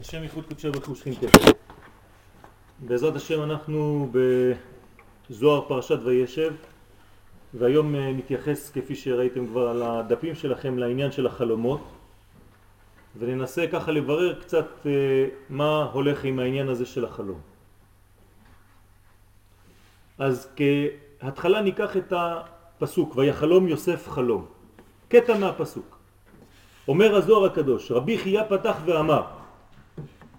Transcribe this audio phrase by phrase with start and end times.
[0.00, 1.34] השם ייחוד קודשו ברוך הוא שכינתך.
[2.78, 4.10] בעזרת השם אנחנו
[5.30, 6.54] בזוהר פרשת וישב
[7.54, 11.80] והיום אה, נתייחס כפי שראיתם כבר על הדפים שלכם לעניין של החלומות
[13.18, 14.92] וננסה ככה לברר קצת אה,
[15.50, 17.40] מה הולך עם העניין הזה של החלום.
[20.18, 24.46] אז כהתחלה ניקח את הפסוק ויחלום יוסף חלום,
[25.08, 25.98] קטע מהפסוק.
[26.88, 29.37] אומר הזוהר הקדוש, רבי חייה פתח ואמר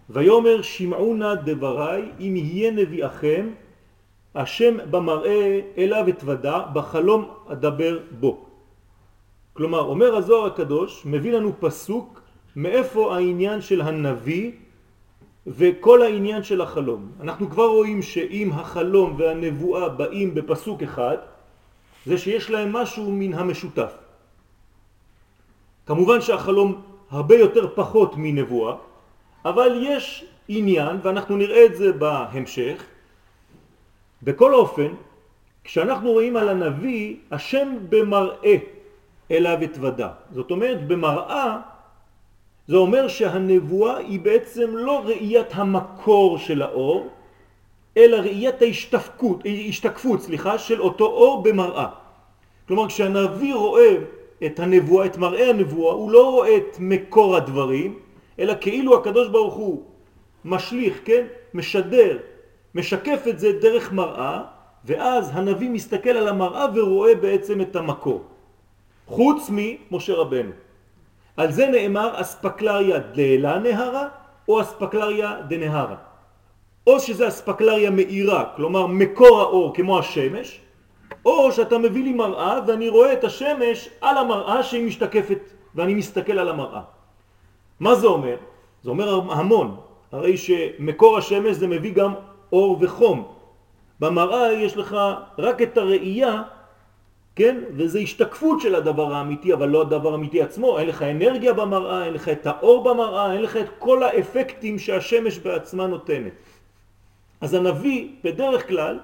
[0.09, 3.49] ויומר שמעו נא דבריי אם יהיה נביאכם
[4.35, 8.45] השם במראה אליו אתוודע בחלום אדבר בו.
[9.53, 12.21] כלומר אומר הזוהר הקדוש מביא לנו פסוק
[12.55, 14.51] מאיפה העניין של הנביא
[15.47, 17.11] וכל העניין של החלום.
[17.21, 21.17] אנחנו כבר רואים שאם החלום והנבואה באים בפסוק אחד
[22.05, 23.93] זה שיש להם משהו מן המשותף.
[25.85, 28.88] כמובן שהחלום הרבה יותר פחות מנבואה
[29.45, 32.83] אבל יש עניין, ואנחנו נראה את זה בהמשך.
[34.23, 34.88] בכל אופן,
[35.63, 38.55] כשאנחנו רואים על הנביא, השם במראה
[39.31, 40.09] אליו התוודה.
[40.31, 41.58] זאת אומרת, במראה
[42.67, 47.08] זה אומר שהנבואה היא בעצם לא ראיית המקור של האור,
[47.97, 51.88] אלא ראיית ההשתקפות, השתקפות, סליחה, של אותו אור במראה.
[52.67, 53.95] כלומר, כשהנביא רואה
[54.45, 58.00] את הנבואה, את מראה הנבואה, הוא לא רואה את מקור הדברים,
[58.39, 59.83] אלא כאילו הקדוש ברוך הוא
[60.45, 61.25] משליך, כן?
[61.53, 62.17] משדר,
[62.75, 64.41] משקף את זה דרך מראה,
[64.85, 68.23] ואז הנביא מסתכל על המראה ורואה בעצם את המקור.
[69.07, 70.51] חוץ ממשה רבנו.
[71.37, 74.07] על זה נאמר אספקלריה דלה נהרה
[74.47, 75.95] או אספקלריה דנהרה.
[76.87, 80.59] או שזה אספקלריה מאירה, כלומר מקור האור כמו השמש,
[81.25, 85.39] או שאתה מביא לי מראה ואני רואה את השמש על המראה שהיא משתקפת
[85.75, 86.81] ואני מסתכל על המראה.
[87.80, 88.35] מה זה אומר?
[88.83, 89.75] זה אומר המון,
[90.11, 92.13] הרי שמקור השמש זה מביא גם
[92.52, 93.27] אור וחום.
[93.99, 94.97] במראה יש לך
[95.38, 96.44] רק את הראייה,
[97.35, 97.57] כן?
[97.72, 100.79] וזה השתקפות של הדבר האמיתי, אבל לא הדבר האמיתי עצמו.
[100.79, 105.40] אין לך אנרגיה במראה, אין לך את האור במראה, אין לך את כל האפקטים שהשמש
[105.40, 106.34] בעצמה נותנת.
[107.41, 109.00] אז הנביא בדרך כלל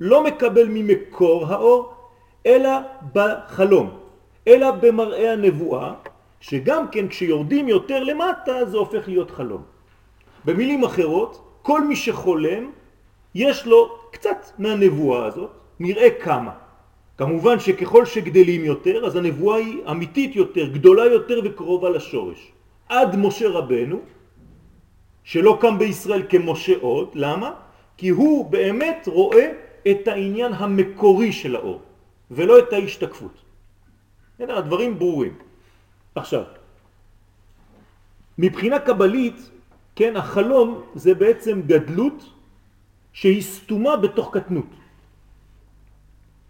[0.00, 1.94] לא מקבל ממקור האור,
[2.46, 2.70] אלא
[3.12, 3.90] בחלום,
[4.48, 5.92] אלא במראה הנבואה,
[6.46, 9.62] שגם כן כשיורדים יותר למטה זה הופך להיות חלום.
[10.44, 12.70] במילים אחרות, כל מי שחולם
[13.34, 16.50] יש לו קצת מהנבואה הזאת, נראה כמה.
[17.18, 22.52] כמובן שככל שגדלים יותר אז הנבואה היא אמיתית יותר, גדולה יותר וקרובה לשורש.
[22.88, 23.98] עד משה רבנו,
[25.24, 27.50] שלא קם בישראל כמשה עוד, למה?
[27.96, 29.46] כי הוא באמת רואה
[29.90, 31.80] את העניין המקורי של האור,
[32.30, 33.34] ולא את ההשתקפות.
[34.38, 35.45] הדברים ברורים.
[36.16, 36.42] עכשיו,
[38.38, 39.50] מבחינה קבלית,
[39.96, 42.24] כן, החלום זה בעצם גדלות
[43.12, 44.72] שהיא סתומה בתוך קטנות.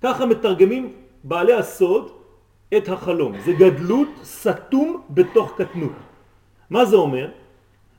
[0.02, 0.92] ככה מתרגמים
[1.24, 2.10] בעלי הסוד
[2.76, 3.32] את החלום.
[3.44, 5.98] זה גדלות סתום בתוך קטנות.
[6.70, 7.30] מה זה אומר?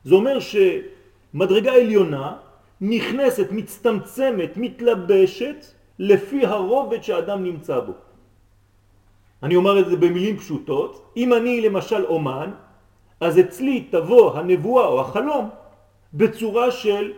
[0.04, 2.36] זה אומר שמדרגה עליונה
[2.80, 5.60] נכנסת, מצטמצמת, מתלבשת
[5.98, 8.07] לפי הרובד שהאדם נמצא בו.
[9.42, 12.50] אני אומר את זה במילים פשוטות, אם אני למשל אומן,
[13.20, 15.48] אז אצלי תבוא הנבואה או החלום
[16.14, 17.12] בצורה של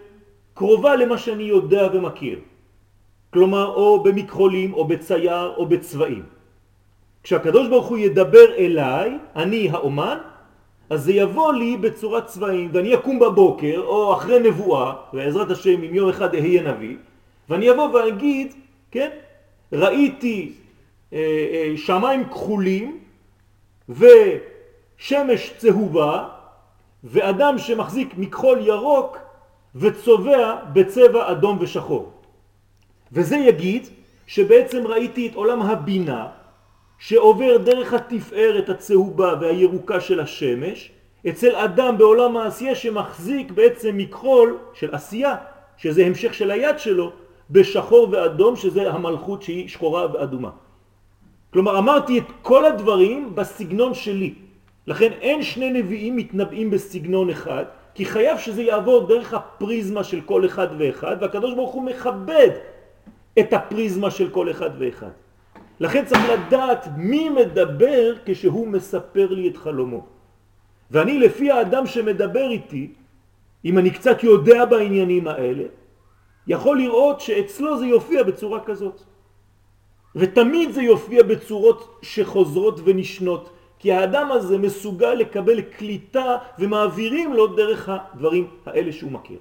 [0.54, 2.38] קרובה למה שאני יודע ומכיר.
[3.32, 6.22] כלומר, או במכחולים, או בצייר, או בצבעים.
[7.22, 10.18] כשהקדוש ברוך הוא ידבר אליי, אני האומן,
[10.90, 15.94] אז זה יבוא לי בצורת צבעים, ואני אקום בבוקר, או אחרי נבואה, בעזרת השם אם
[15.94, 16.96] יום אחד אהיה נביא,
[17.48, 18.54] ואני אבוא ואגיד,
[18.90, 19.10] כן,
[19.72, 20.52] ראיתי
[21.76, 22.98] שמיים כחולים
[23.88, 26.28] ושמש צהובה
[27.04, 29.18] ואדם שמחזיק מכחול ירוק
[29.74, 32.12] וצובע בצבע אדום ושחור.
[33.12, 33.86] וזה יגיד
[34.26, 36.26] שבעצם ראיתי את עולם הבינה
[36.98, 40.92] שעובר דרך התפארת הצהובה והירוקה של השמש
[41.28, 45.36] אצל אדם בעולם העשייה שמחזיק בעצם מכחול של עשייה,
[45.76, 47.12] שזה המשך של היד שלו,
[47.50, 50.50] בשחור ואדום שזה המלכות שהיא שחורה ואדומה.
[51.52, 54.34] כלומר אמרתי את כל הדברים בסגנון שלי.
[54.86, 57.64] לכן אין שני נביאים מתנבאים בסגנון אחד,
[57.94, 62.50] כי חייב שזה יעבור דרך הפריזמה של כל אחד ואחד, והקדוש ברוך הוא מכבד
[63.38, 65.10] את הפריזמה של כל אחד ואחד.
[65.80, 70.06] לכן צריך לדעת מי מדבר כשהוא מספר לי את חלומו.
[70.90, 72.92] ואני לפי האדם שמדבר איתי,
[73.64, 75.64] אם אני קצת יודע בעניינים האלה,
[76.46, 79.02] יכול לראות שאצלו זה יופיע בצורה כזאת.
[80.16, 87.88] ותמיד זה יופיע בצורות שחוזרות ונשנות, כי האדם הזה מסוגל לקבל קליטה ומעבירים לו דרך
[87.88, 89.38] הדברים האלה שהוא מכיר.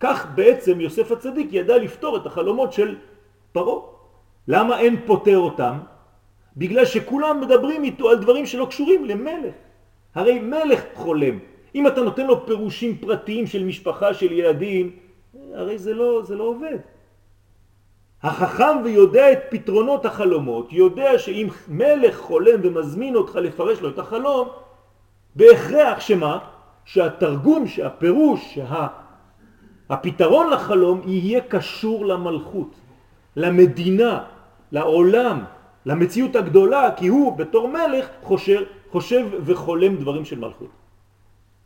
[0.00, 2.96] כך בעצם יוסף הצדיק ידע לפתור את החלומות של
[3.52, 3.90] פרו.
[4.48, 5.78] למה אין פותר אותם?
[6.56, 9.54] בגלל שכולם מדברים איתו על דברים שלא קשורים למלך.
[10.14, 11.38] הרי מלך חולם.
[11.74, 14.96] אם אתה נותן לו פירושים פרטיים של משפחה, של ילדים,
[15.54, 16.78] הרי זה לא, זה לא עובד.
[18.22, 24.48] החכם ויודע את פתרונות החלומות, יודע שאם מלך חולם ומזמין אותך לפרש לו את החלום,
[25.36, 26.38] בהכרח שמה?
[26.84, 28.86] שהתרגום, שהפירוש, שה...
[29.90, 32.74] הפתרון לחלום יהיה קשור למלכות,
[33.36, 34.24] למדינה,
[34.72, 35.44] לעולם,
[35.86, 40.70] למציאות הגדולה, כי הוא בתור מלך חושב, חושב וחולם דברים של מלכות.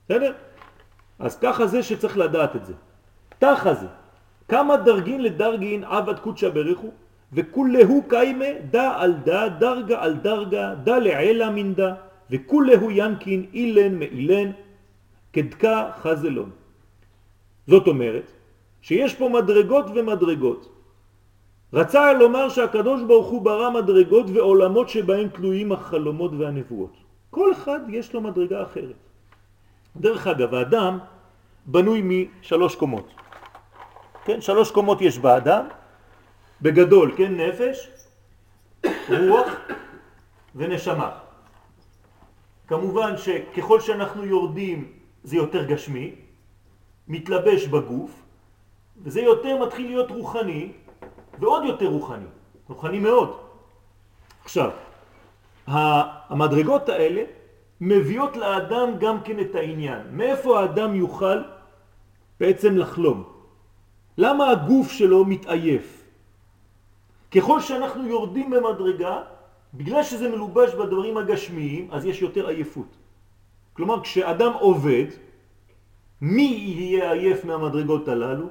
[0.04, 0.32] בסדר?
[1.18, 2.74] אז ככה זה שצריך לדעת את זה.
[3.38, 3.86] תחה זה.
[4.50, 6.90] כמה דרגין לדרגין עבד קודשא בריחו,
[7.32, 11.94] וכולהו קיימה דה על דה, דרגה על דרגה, דה לעלה מן דה,
[12.30, 14.50] וכולהו ינקין אילן מאילן,
[15.32, 16.50] כדקה חזלון.
[17.66, 18.26] זאת אומרת
[18.82, 20.62] שיש פה מדרגות ומדרגות.
[21.72, 26.94] רצה לומר שהקדוש ברוך הוא ברא מדרגות ועולמות שבהם תלויים החלומות והנבואות.
[27.30, 28.98] כל אחד יש לו מדרגה אחרת.
[29.96, 30.98] דרך אגב, האדם
[31.66, 33.19] בנוי משלוש קומות.
[34.24, 35.64] כן, שלוש קומות יש באדם,
[36.62, 37.88] בגדול, כן, נפש,
[39.08, 39.48] רוח
[40.54, 41.10] ונשמה.
[42.68, 44.92] כמובן שככל שאנחנו יורדים
[45.24, 46.14] זה יותר גשמי,
[47.08, 48.10] מתלבש בגוף,
[49.02, 50.72] וזה יותר מתחיל להיות רוחני,
[51.38, 52.26] ועוד יותר רוחני,
[52.68, 53.38] רוחני מאוד.
[54.44, 54.70] עכשיו,
[55.66, 57.22] המדרגות האלה
[57.80, 60.00] מביאות לאדם גם כן את העניין.
[60.12, 61.42] מאיפה האדם יוכל
[62.40, 63.39] בעצם לחלום?
[64.20, 66.04] למה הגוף שלו מתעייף?
[67.30, 69.16] ככל שאנחנו יורדים במדרגה,
[69.74, 72.96] בגלל שזה מלובש בדברים הגשמיים, אז יש יותר עייפות.
[73.72, 75.16] כלומר, כשאדם עובד,
[76.20, 78.46] מי יהיה עייף מהמדרגות הללו?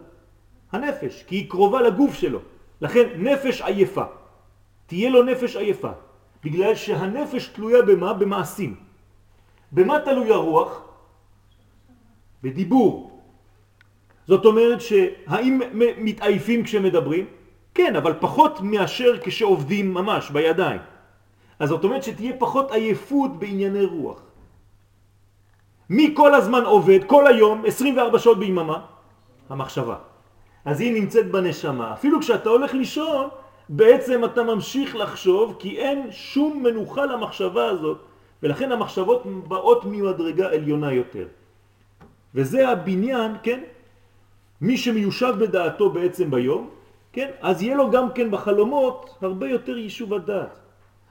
[0.71, 2.39] הנפש, כי היא קרובה לגוף שלו.
[2.81, 4.05] לכן נפש עייפה.
[4.89, 5.91] תהיה לו נפש עייפה.
[6.43, 8.13] בגלל שהנפש תלויה במה?
[8.13, 8.75] במעשים.
[9.71, 10.81] במה תלוי הרוח?
[12.43, 13.08] בדיבור.
[14.29, 15.61] זאת אומרת שהאם
[15.97, 17.25] מתעייפים כשמדברים?
[17.73, 20.81] כן, אבל פחות מאשר כשעובדים ממש בידיים.
[21.59, 24.21] אז זאת אומרת שתהיה פחות עייפות בענייני רוח.
[25.89, 28.79] מי כל הזמן עובד, כל היום, 24 שעות ביממה?
[29.49, 29.95] המחשבה.
[30.65, 31.93] אז היא נמצאת בנשמה.
[31.93, 33.27] אפילו כשאתה הולך לישון,
[33.69, 37.97] בעצם אתה ממשיך לחשוב, כי אין שום מנוחה למחשבה הזאת,
[38.43, 41.27] ולכן המחשבות באות ממדרגה עליונה יותר.
[42.35, 43.59] וזה הבניין, כן?
[44.61, 46.69] מי שמיושב בדעתו בעצם ביום,
[47.13, 47.29] כן?
[47.41, 50.59] אז יהיה לו גם כן בחלומות הרבה יותר יישוב הדעת.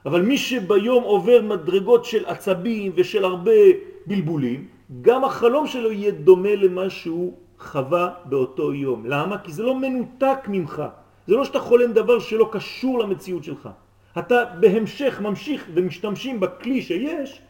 [0.05, 3.59] אבל מי שביום עובר מדרגות של עצבים ושל הרבה
[4.05, 4.67] בלבולים,
[5.01, 9.05] גם החלום שלו יהיה דומה למה שהוא חווה באותו יום.
[9.05, 9.37] למה?
[9.37, 10.83] כי זה לא מנותק ממך.
[11.27, 13.69] זה לא שאתה חולם דבר שלא קשור למציאות שלך.
[14.17, 17.41] אתה בהמשך ממשיך ומשתמשים בכלי שיש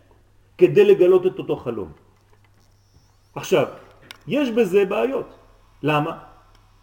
[0.57, 1.91] כדי לגלות את אותו חלום.
[3.35, 3.65] עכשיו,
[4.27, 5.38] יש בזה בעיות.
[5.83, 6.17] למה?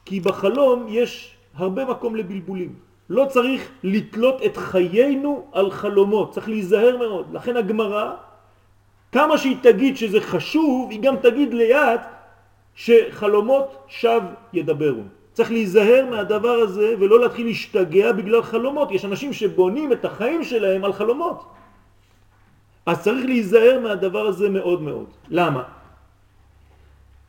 [0.04, 2.74] כי בחלום יש הרבה מקום לבלבולים.
[3.10, 7.26] לא צריך לתלות את חיינו על חלומות, צריך להיזהר מאוד.
[7.32, 8.12] לכן הגמרא,
[9.12, 12.00] כמה שהיא תגיד שזה חשוב, היא גם תגיד ליד
[12.74, 14.20] שחלומות שב
[14.52, 15.02] ידברו.
[15.32, 18.90] צריך להיזהר מהדבר הזה ולא להתחיל להשתגע בגלל חלומות.
[18.90, 21.44] יש אנשים שבונים את החיים שלהם על חלומות.
[22.86, 25.06] אז צריך להיזהר מהדבר הזה מאוד מאוד.
[25.28, 25.62] למה?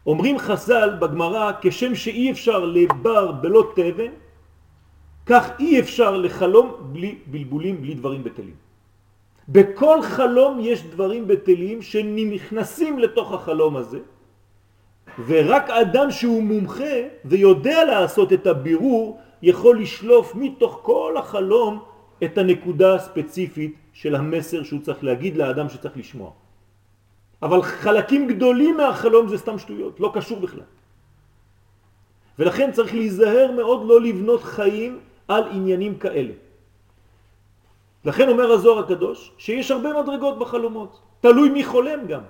[0.08, 4.12] אומרים חז"ל בגמרא, כשם שאי אפשר לבר בלא תבן,
[5.26, 8.56] כך אי אפשר לחלום בלי בלבולים, בלי דברים בטלים.
[9.50, 14.00] בכל חלום יש דברים בטלים שנכנסים לתוך החלום הזה,
[15.28, 21.84] ורק אדם שהוא מומחה ויודע לעשות את הבירור יכול לשלוף מתוך כל החלום
[22.24, 26.47] את הנקודה הספציפית של המסר שהוא צריך להגיד לאדם שצריך לשמוע.
[27.41, 30.67] אבל חלקים גדולים מהחלום זה סתם שטויות, לא קשור בכלל.
[32.39, 36.34] ולכן צריך להיזהר מאוד לא לבנות חיים על עניינים כאלה.
[38.06, 42.22] לכן אומר הזוהר הקדוש שיש הרבה מדרגות בחלומות, תלוי מי חולם גם.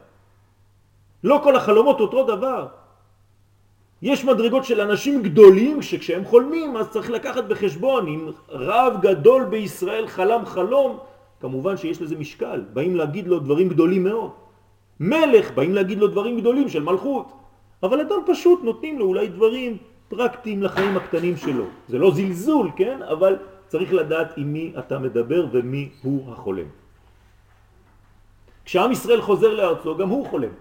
[1.23, 2.67] לא כל החלומות אותו דבר.
[4.01, 10.07] יש מדרגות של אנשים גדולים שכשהם חולמים אז צריך לקחת בחשבון אם רב גדול בישראל
[10.07, 10.99] חלם חלום
[11.41, 14.31] כמובן שיש לזה משקל, באים להגיד לו דברים גדולים מאוד.
[14.99, 17.31] מלך באים להגיד לו דברים גדולים של מלכות,
[17.83, 19.77] אבל אדם פשוט נותנים לו אולי דברים
[20.09, 21.65] פרקטיים לחיים הקטנים שלו.
[21.87, 23.01] זה לא זלזול, כן?
[23.01, 23.35] אבל
[23.67, 26.67] צריך לדעת עם מי אתה מדבר ומי הוא החולם.
[28.65, 30.53] כשעם ישראל חוזר לארצו, גם הוא חולם.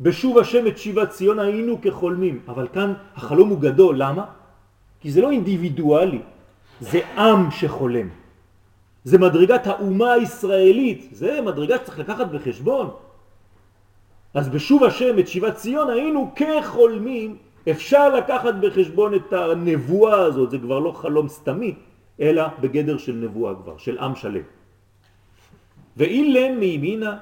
[0.00, 4.24] בשוב השם את שיבת ציון היינו כחולמים, אבל כאן החלום הוא גדול, למה?
[5.00, 6.22] כי זה לא אינדיבידואלי,
[6.80, 8.08] זה עם שחולם.
[9.04, 12.90] זה מדרגת האומה הישראלית, זה מדרגה שצריך לקחת בחשבון.
[14.34, 17.36] אז בשוב השם את שיבת ציון היינו כחולמים,
[17.70, 21.74] אפשר לקחת בחשבון את הנבואה הזאת, זה כבר לא חלום סתמי,
[22.20, 24.42] אלא בגדר של נבואה כבר, של עם שלם.
[25.96, 27.16] ואילן מימינה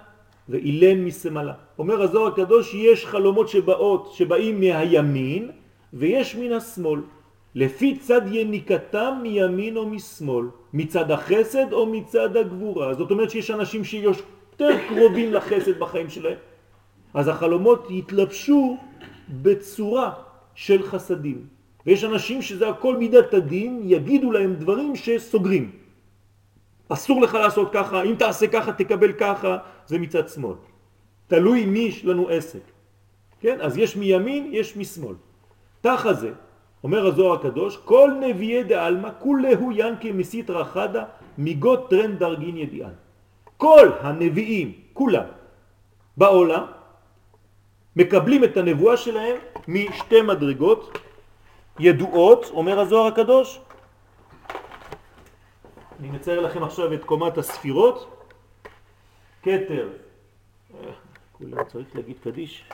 [0.49, 1.53] ואילן משמאלה.
[1.79, 5.51] אומר הזוהר הקדוש, יש חלומות שבאות, שבאים מהימין
[5.93, 7.01] ויש מן השמאל.
[7.55, 12.95] לפי צד יניקתם מימין או משמאל, מצד החסד או מצד הגבורה.
[12.95, 16.52] זאת אומרת שיש אנשים שיותר קרובים לחסד בחיים שלהם.
[17.15, 18.77] אז החלומות יתלבשו
[19.43, 20.13] בצורה
[20.55, 21.47] של חסדים.
[21.87, 25.71] ויש אנשים שזה הכל מידת הדין, יגידו להם דברים שסוגרים.
[26.89, 30.57] אסור לך לעשות ככה, אם תעשה ככה תקבל ככה, זה מצד שמאל.
[31.27, 32.63] תלוי מי יש לנו עסק.
[33.41, 33.61] כן?
[33.61, 35.15] אז יש מימין, יש משמאל.
[35.81, 36.31] תחה זה,
[36.85, 41.05] אומר הזוהר הקדוש, כל נביאי דעלמא כולהו ינקי מסית רחדה
[41.39, 42.95] מגות טרנד דרגין ידיען.
[43.57, 45.25] כל הנביאים, כולם,
[46.17, 46.65] בעולם,
[47.97, 49.37] מקבלים את הנבואה שלהם
[49.69, 50.99] משתי מדרגות
[51.79, 53.61] ידועות, אומר הזוהר הקדוש.
[56.01, 58.29] אני מצייר לכם עכשיו את קומת הספירות.
[59.41, 59.89] קטר,
[61.33, 62.65] כולם צריך להגיד קדיש.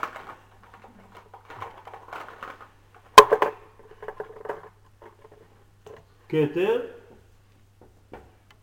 [6.29, 6.81] כתר,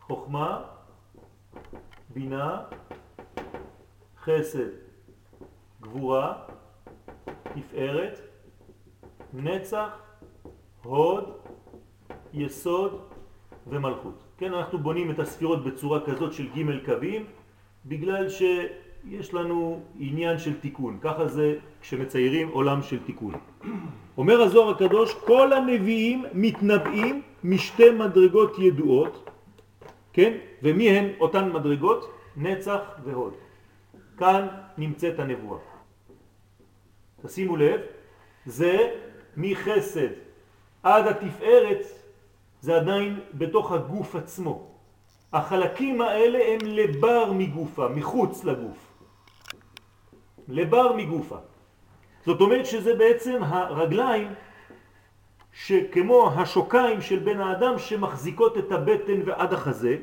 [0.00, 0.62] חוכמה,
[2.08, 2.62] בינה,
[4.24, 4.85] חסד,
[5.86, 6.32] גבורה,
[7.54, 8.20] תפארת,
[9.34, 9.88] נצח,
[10.82, 11.24] הוד,
[12.34, 13.00] יסוד
[13.66, 14.22] ומלכות.
[14.38, 17.24] כן, אנחנו בונים את הספירות בצורה כזאת של ג' קווים,
[17.86, 20.98] בגלל שיש לנו עניין של תיקון.
[21.00, 23.34] ככה זה כשמציירים עולם של תיקון.
[24.18, 29.30] אומר הזוהר הקדוש, כל הנביאים מתנבאים משתי מדרגות ידועות,
[30.12, 30.32] כן?
[30.62, 32.10] ומי הן אותן מדרגות?
[32.36, 33.34] נצח והוד.
[34.18, 34.46] כאן
[34.78, 35.75] נמצאת הנבואה.
[37.26, 37.80] תשימו לב,
[38.46, 38.90] זה
[39.36, 40.08] מחסד
[40.82, 41.86] עד התפארת,
[42.60, 44.70] זה עדיין בתוך הגוף עצמו.
[45.32, 48.78] החלקים האלה הם לבר מגופה, מחוץ לגוף.
[50.48, 51.38] לבר מגופה.
[52.26, 54.28] זאת אומרת שזה בעצם הרגליים
[55.52, 59.96] שכמו השוקיים של בן האדם שמחזיקות את הבטן ועד החזה,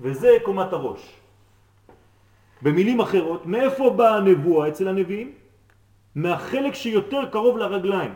[0.00, 1.20] וזה קומת הראש.
[2.62, 5.32] במילים אחרות, מאיפה באה הנבואה אצל הנביאים?
[6.16, 8.10] מהחלק שיותר קרוב לרגליים.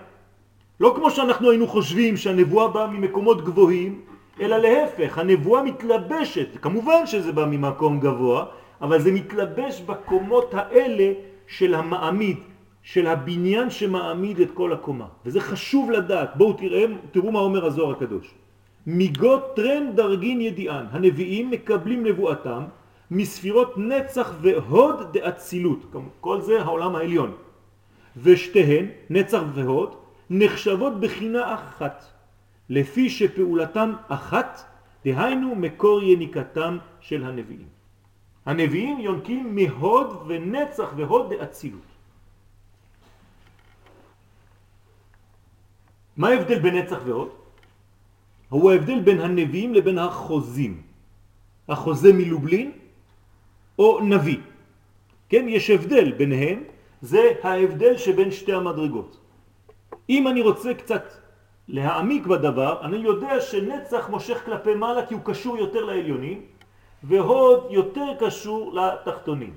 [0.81, 4.01] לא כמו שאנחנו היינו חושבים שהנבואה באה ממקומות גבוהים,
[4.41, 8.45] אלא להפך, הנבואה מתלבשת, כמובן שזה בא ממקום גבוה,
[8.81, 11.13] אבל זה מתלבש בקומות האלה
[11.47, 12.37] של המעמיד,
[12.83, 15.07] של הבניין שמעמיד את כל הקומה.
[15.27, 16.37] וזה חשוב לדעת.
[16.37, 18.35] בואו תראו, תראו מה אומר הזוהר הקדוש.
[18.87, 20.87] מיגות טרן דרגין ידיען.
[20.91, 22.63] הנביאים מקבלים נבואתם
[23.11, 25.85] מספירות נצח והוד דאצילות.
[26.21, 27.50] כל זה העולם העליון.
[28.17, 29.97] ושתיהן, נצח והוד,
[30.31, 32.05] נחשבות בחינה אחת,
[32.69, 34.63] לפי שפעולתם אחת,
[35.05, 37.69] דהיינו מקור יניקתם של הנביאים.
[38.47, 41.91] הנביאים יונקים מהוד ונצח והוד דאצילות.
[46.17, 47.31] מה ההבדל בין נצח והוד?
[48.49, 50.83] הוא ההבדל בין הנביאים לבין החוזים.
[51.69, 52.73] החוזה מלובלין
[53.79, 54.39] או נביא.
[55.29, 56.65] כן, יש הבדל ביניהם,
[57.01, 59.17] זה ההבדל שבין שתי המדרגות.
[60.11, 61.05] אם אני רוצה קצת
[61.69, 66.43] להעמיק בדבר, אני יודע שנצח מושך כלפי מעלה כי הוא קשור יותר לעליונים,
[67.03, 69.55] והוד יותר קשור לתחתונים.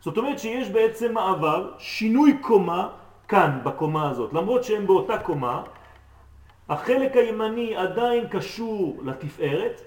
[0.00, 2.88] זאת אומרת שיש בעצם מעבר, שינוי קומה
[3.28, 4.32] כאן בקומה הזאת.
[4.32, 5.62] למרות שהם באותה קומה,
[6.68, 9.80] החלק הימני עדיין קשור לתפארת,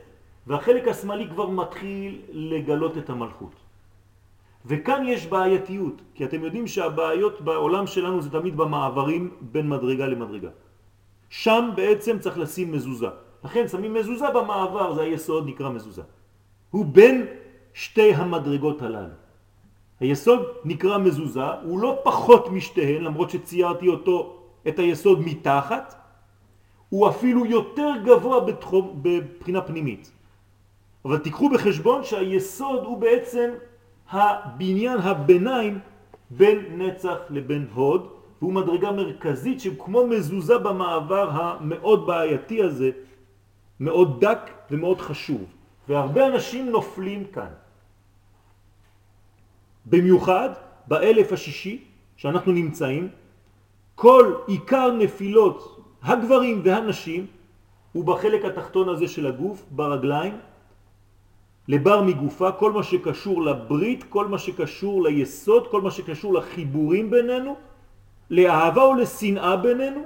[0.48, 3.55] והחלק השמאלי כבר מתחיל לגלות את המלכות.
[4.65, 10.50] וכאן יש בעייתיות, כי אתם יודעים שהבעיות בעולם שלנו זה תמיד במעברים בין מדרגה למדרגה.
[11.30, 13.08] שם בעצם צריך לשים מזוזה.
[13.44, 16.01] לכן שמים מזוזה במעבר, זה היסוד נקרא מזוזה.
[16.72, 17.25] הוא בין
[17.74, 19.15] שתי המדרגות הללו.
[20.00, 25.96] היסוד נקרא מזוזה, הוא לא פחות משתיהן, למרות שציירתי אותו, את היסוד מתחת,
[26.89, 30.12] הוא אפילו יותר גבוה בתחום, בבחינה פנימית.
[31.06, 33.50] אבל תיקחו בחשבון שהיסוד הוא בעצם
[34.12, 35.80] הבניין הביניים
[36.30, 38.08] בין נצח לבין הוד,
[38.41, 42.91] והוא מדרגה מרכזית שכמו מזוזה במעבר המאוד בעייתי הזה,
[43.80, 45.46] מאוד דק ומאוד חשוב.
[45.88, 47.51] והרבה אנשים נופלים כאן.
[49.86, 50.50] במיוחד
[50.88, 51.84] באלף השישי
[52.18, 53.10] שאנחנו נמצאים,
[53.96, 57.25] כל עיקר נפילות הגברים והנשים
[57.94, 60.38] הוא בחלק התחתון הזה של הגוף, ברגליים,
[61.71, 67.55] לבר מגופה, כל מה שקשור לברית, כל מה שקשור ליסוד, כל מה שקשור לחיבורים בינינו,
[68.29, 70.03] לאהבה או לשנאה בינינו,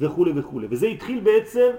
[0.00, 0.60] וכו' וכו'.
[0.70, 1.70] וזה התחיל בעצם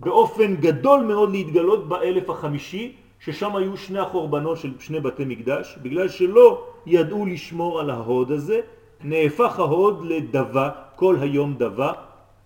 [0.00, 6.08] באופן גדול מאוד להתגלות באלף החמישי, ששם היו שני החורבנות של שני בתי מקדש, בגלל
[6.08, 8.60] שלא ידעו לשמור על ההוד הזה,
[9.04, 11.92] נהפך ההוד לדבה, כל היום דבה,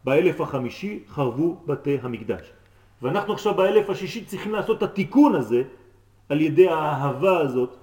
[0.05, 2.54] באלף החמישי חרבו בתי המקדש.
[3.05, 5.63] ואנחנו עכשיו באלף השישי צריכים לעשות את התיקון הזה
[6.29, 7.77] על ידי האהבה הזאת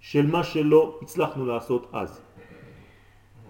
[0.00, 2.20] של מה שלא הצלחנו לעשות אז.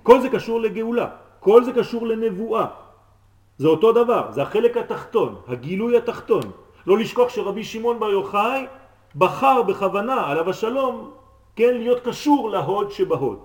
[0.03, 1.09] כל זה קשור לגאולה,
[1.41, 2.67] כל זה קשור לנבואה.
[3.59, 6.43] זה אותו דבר, זה החלק התחתון, הגילוי התחתון.
[6.87, 8.67] לא לשכוח שרבי שמעון בר יוחאי
[9.17, 11.11] בחר בכוונה, עליו השלום,
[11.57, 13.39] כן, להיות קשור להוד שבהוד.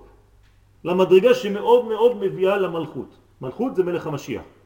[0.84, 3.18] למדרגה שמאוד מאוד מביאה למלכות.
[3.42, 4.59] מלכות זה מלך המשיח.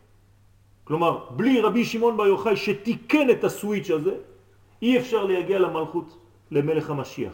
[0.83, 4.15] כלומר, בלי רבי שמעון בר יוחאי שתיקן את הסוויץ' הזה,
[4.81, 6.17] אי אפשר להגיע למלכות,
[6.51, 7.33] למלך המשיח.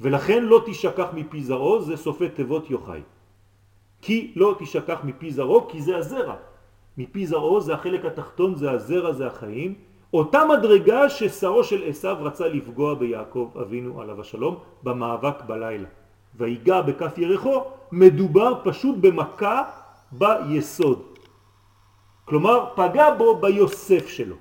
[0.00, 3.00] ולכן לא תשכח מפי זרעו, זה סופי תיבות יוחאי.
[4.02, 6.36] כי לא תשכח מפי זרעו, כי זה הזרע.
[6.98, 9.74] מפי זרעו זה החלק התחתון, זה הזרע, זה החיים.
[10.14, 15.88] אותה מדרגה ששרו של עשיו רצה לפגוע ביעקב אבינו עליו השלום במאבק בלילה.
[16.36, 19.62] ויגע בכף ירחו, מדובר פשוט במכה
[20.12, 21.07] ביסוד.
[22.28, 24.36] כלומר, פגע בו ביוסף שלו.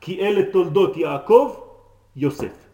[0.00, 1.56] כי אלה תולדות יעקב,
[2.16, 2.68] יוסף.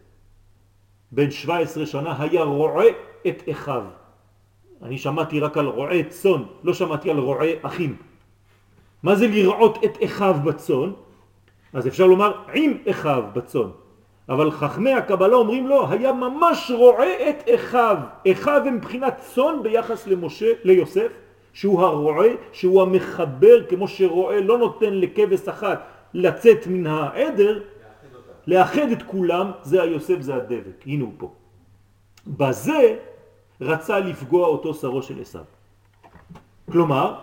[1.13, 2.87] בן 17 שנה היה רועה
[3.27, 3.85] את אחיו.
[4.83, 7.97] אני שמעתי רק על רועה צאן, לא שמעתי על רועה אחים.
[9.03, 10.93] מה זה לרעות את אחיו בצאן?
[11.73, 13.71] אז אפשר לומר עם אחיו בצאן.
[14.29, 17.97] אבל חכמי הקבלה אומרים לו, היה ממש רועה את אחיו.
[18.33, 21.13] אחיו הם מבחינת צאן ביחס למשה, ליוסף,
[21.53, 25.83] שהוא הרועה, שהוא המחבר, כמו שרועה לא נותן לכבש אחת
[26.15, 27.63] לצאת מן העדר,
[28.47, 30.87] לאחד את כולם, זה היוסף, זה הדבק.
[30.87, 31.33] הנה הוא פה.
[32.27, 32.97] בזה
[33.61, 35.45] רצה לפגוע אותו שרו של עשיו.
[36.73, 37.15] כלומר,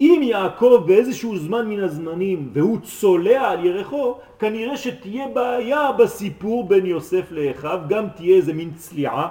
[0.00, 6.86] אם יעקב באיזשהו זמן מן הזמנים והוא צולע על ירחו, כנראה שתהיה בעיה בסיפור בין
[6.86, 9.28] יוסף לאחיו, גם תהיה איזה מין צליעה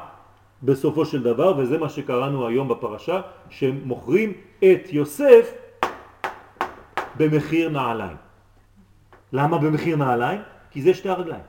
[0.63, 5.53] בסופו של דבר, וזה מה שקראנו היום בפרשה, שמוכרים את יוסף
[7.17, 8.17] במחיר נעליים.
[9.33, 10.41] למה במחיר נעליים?
[10.71, 11.43] כי זה שתי הרגליים.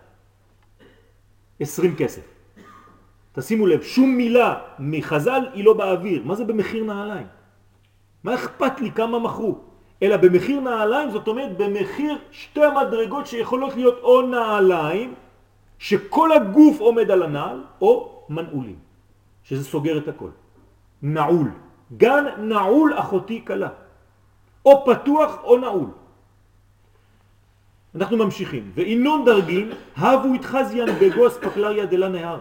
[1.61, 2.23] עשרים כסף.
[3.33, 6.23] תשימו לב, שום מילה מחז"ל היא לא באוויר.
[6.25, 7.27] מה זה במחיר נעליים?
[8.25, 9.59] מה אכפת לי כמה מכרו?
[10.03, 15.15] אלא במחיר נעליים, זאת אומרת במחיר שתי המדרגות שיכולות להיות או נעליים,
[15.79, 18.79] שכל הגוף עומד על הנעל, או מנעולים,
[19.51, 20.31] שזה סוגר את הכל.
[21.03, 21.51] נעול.
[21.97, 23.69] גן נעול אחותי קלה.
[24.67, 25.91] או פתוח או נעול.
[27.95, 28.71] אנחנו ממשיכים.
[28.75, 32.39] ואינון דרגין, הבו התחזיין בגו אספקלריה דלה נהר.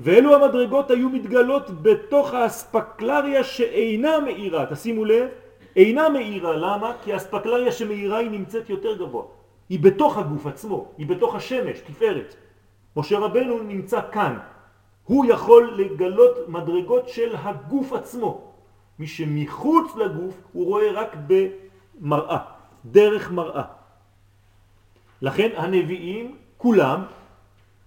[0.00, 4.66] ואלו המדרגות היו מתגלות בתוך האספקלריה שאינה מאירה.
[4.66, 5.28] תשימו לב,
[5.76, 6.56] אינה מאירה.
[6.56, 6.92] למה?
[7.04, 9.24] כי האספקלריה שמאירה היא נמצאת יותר גבוה.
[9.68, 12.36] היא בתוך הגוף עצמו, היא בתוך השמש, תפארת.
[12.96, 14.55] משה רבנו נמצא כאן.
[15.06, 18.52] הוא יכול לגלות מדרגות של הגוף עצמו.
[18.98, 22.38] מי שמחוץ לגוף הוא רואה רק במראה,
[22.84, 23.62] דרך מראה.
[25.22, 27.02] לכן הנביאים כולם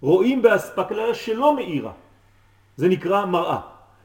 [0.00, 1.92] רואים באספקלריה שלא מאירה.
[2.76, 3.60] זה נקרא מראה.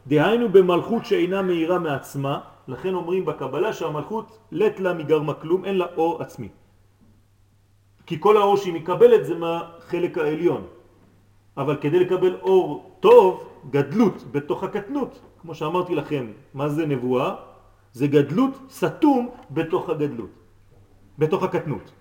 [0.08, 5.86] דהיינו במלכות שאינה מאירה מעצמה, לכן אומרים בקבלה שהמלכות לט לה מגרמה כלום, אין לה
[5.97, 6.49] אור עצמי.
[8.06, 10.67] כי כל האור שהיא מקבלת זה מהחלק העליון.
[11.58, 17.36] אבל כדי לקבל אור טוב, גדלות בתוך הקטנות, כמו שאמרתי לכם, מה זה נבואה?
[17.94, 20.30] זה גדלות סתום בתוך הגדלות,
[21.18, 21.91] בתוך הקטנות.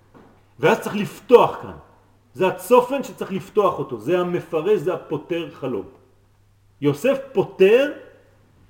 [0.58, 1.76] ואז צריך לפתוח כאן.
[2.34, 5.86] זה הצופן שצריך לפתוח אותו, זה המפרש, זה הפותר חלום.
[6.80, 7.92] יוסף פותר,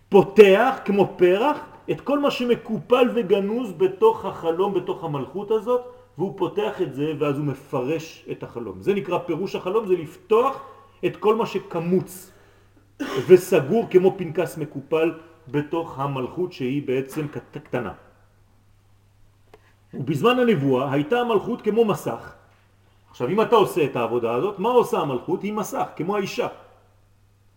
[0.09, 1.59] פותח כמו פרח
[1.91, 5.81] את כל מה שמקופל וגנוז בתוך החלום, בתוך המלכות הזאת,
[6.19, 8.83] והוא פותח את זה ואז הוא מפרש את החלום.
[8.83, 10.74] זה נקרא פירוש החלום, זה לפתוח
[11.07, 12.31] את כל מה שקמוץ
[13.29, 15.13] וסגור כמו פנקס מקופל
[15.49, 17.93] בתוך המלכות שהיא בעצם קטנה.
[19.95, 22.35] ובזמן הנבואה הייתה המלכות כמו מסך.
[23.11, 25.43] עכשיו אם אתה עושה את העבודה הזאת, מה עושה המלכות?
[25.43, 26.49] היא מסך, כמו האישה.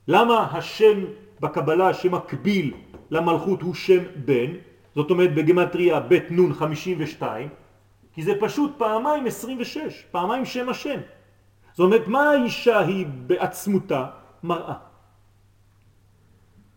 [0.07, 1.05] למה השם
[1.39, 2.73] בקבלה שמקביל
[3.11, 4.51] למלכות הוא שם בן,
[4.95, 7.49] זאת אומרת בגמטריה בית נון 52,
[8.13, 10.99] כי זה פשוט פעמיים 26, פעמיים שם השם.
[11.77, 14.05] זאת אומרת, מה האישה היא בעצמותה?
[14.43, 14.73] מראה.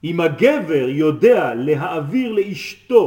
[0.04, 3.06] אם הגבר יודע להעביר לאשתו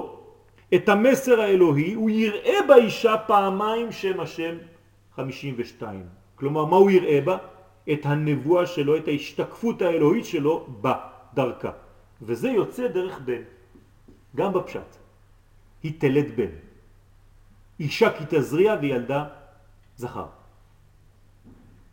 [0.73, 4.55] את המסר האלוהי, הוא יראה באישה פעמיים שם השם
[5.15, 6.05] 52.
[6.35, 7.37] כלומר, מה הוא יראה בה?
[7.93, 11.71] את הנבואה שלו, את ההשתקפות האלוהית שלו בדרכה.
[12.21, 13.41] וזה יוצא דרך בן,
[14.35, 14.97] גם בפשט.
[15.83, 16.53] היא תלד בן.
[17.79, 19.25] אישה כי תזריע וילדה
[19.97, 20.42] זכר.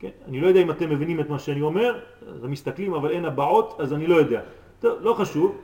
[0.01, 0.11] כן?
[0.29, 2.01] אני לא יודע אם אתם מבינים את מה שאני אומר,
[2.39, 4.41] אתם מסתכלים אבל אין הבעות, אז אני לא יודע.
[4.81, 5.61] טוב, לא חשוב,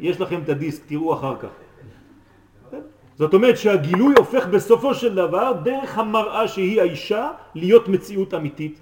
[0.00, 1.52] יש לכם את הדיסק, תראו אחר כך.
[3.14, 8.80] זאת אומרת שהגילוי הופך בסופו של דבר דרך המראה שהיא האישה להיות מציאות אמיתית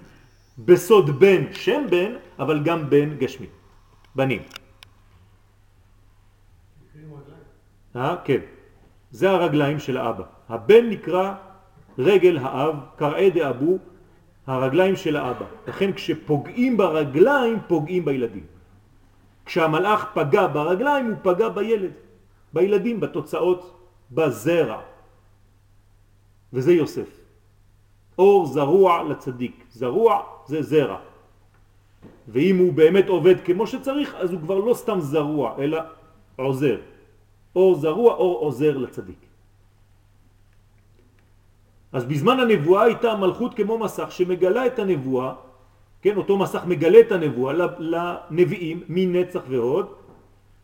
[0.57, 3.47] בסוד בן שם בן אבל גם בן גשמי,
[4.15, 4.41] בנים.
[7.95, 8.41] אה, כן,
[9.11, 10.23] זה הרגליים של האבא.
[10.49, 11.33] הבן נקרא
[11.99, 13.77] רגל האב, קרעי דאבו,
[14.51, 15.45] הרגליים של האבא.
[15.67, 18.45] לכן כשפוגעים ברגליים פוגעים בילדים.
[19.45, 21.91] כשהמלאך פגע ברגליים הוא פגע בילד,
[22.53, 23.61] בילדים, בתוצאות
[24.11, 24.81] בזרע.
[26.53, 27.09] וזה יוסף.
[28.19, 29.65] אור זרוע לצדיק.
[29.71, 30.99] זרוע זה זרע.
[32.27, 35.79] ואם הוא באמת עובד כמו שצריך, אז הוא כבר לא סתם זרוע, אלא
[36.35, 36.77] עוזר.
[37.55, 39.30] אור זרוע, אור עוזר לצדיק.
[41.93, 45.33] אז בזמן הנבואה הייתה המלכות כמו מסך שמגלה את הנבואה,
[46.01, 49.85] כן, אותו מסך מגלה את הנבואה לנביאים מנצח והוד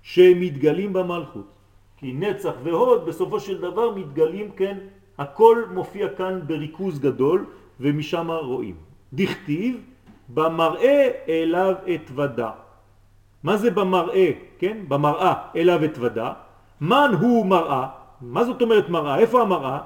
[0.01, 1.47] שמתגלים במלכות.
[1.97, 4.77] כי נצח והוד בסופו של דבר מתגלים, כן,
[5.17, 7.45] הכל מופיע כאן בריכוז גדול
[7.79, 8.75] ומשם רואים.
[9.13, 9.81] דכתיב
[10.29, 12.51] במראה אליו אתוודה.
[13.43, 14.77] מה זה במראה, כן?
[14.87, 16.33] במראה אליו אתוודה.
[16.81, 17.87] מן הוא מראה.
[18.21, 19.17] מה זאת אומרת מראה?
[19.17, 19.79] איפה המראה?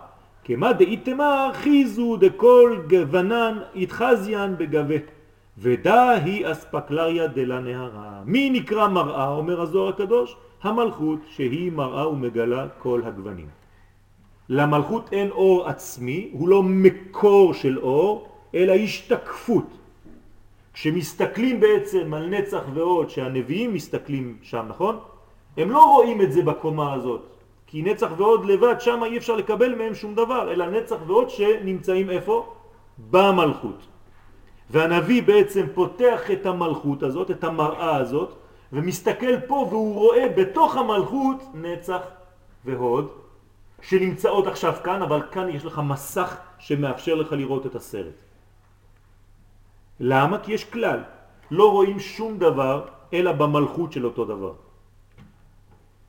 [0.43, 4.95] כמה דאיתמר חיזו דכל גוונן התחזיין בגבה.
[5.57, 8.21] ודה היא אספקלריה דלה נהרה.
[8.25, 10.35] מי נקרא מראה, אומר הזוהר הקדוש?
[10.61, 13.47] המלכות שהיא מראה ומגלה כל הגוונים.
[14.49, 19.67] למלכות אין אור עצמי, הוא לא מקור של אור, אלא השתקפות.
[20.73, 24.99] כשמסתכלים בעצם על נצח ועוד, שהנביאים מסתכלים שם, נכון?
[25.57, 27.30] הם לא רואים את זה בקומה הזאת,
[27.71, 32.09] כי נצח ועוד לבד שם אי אפשר לקבל מהם שום דבר, אלא נצח ועוד שנמצאים
[32.09, 32.53] איפה?
[33.11, 33.87] במלכות.
[34.69, 38.29] והנביא בעצם פותח את המלכות הזאת, את המראה הזאת,
[38.73, 42.01] ומסתכל פה והוא רואה בתוך המלכות נצח
[42.65, 43.07] והוד
[43.81, 48.19] שנמצאות עכשיו כאן, אבל כאן יש לך מסך שמאפשר לך לראות את הסרט.
[49.99, 50.39] למה?
[50.39, 50.99] כי יש כלל.
[51.51, 54.53] לא רואים שום דבר אלא במלכות של אותו דבר.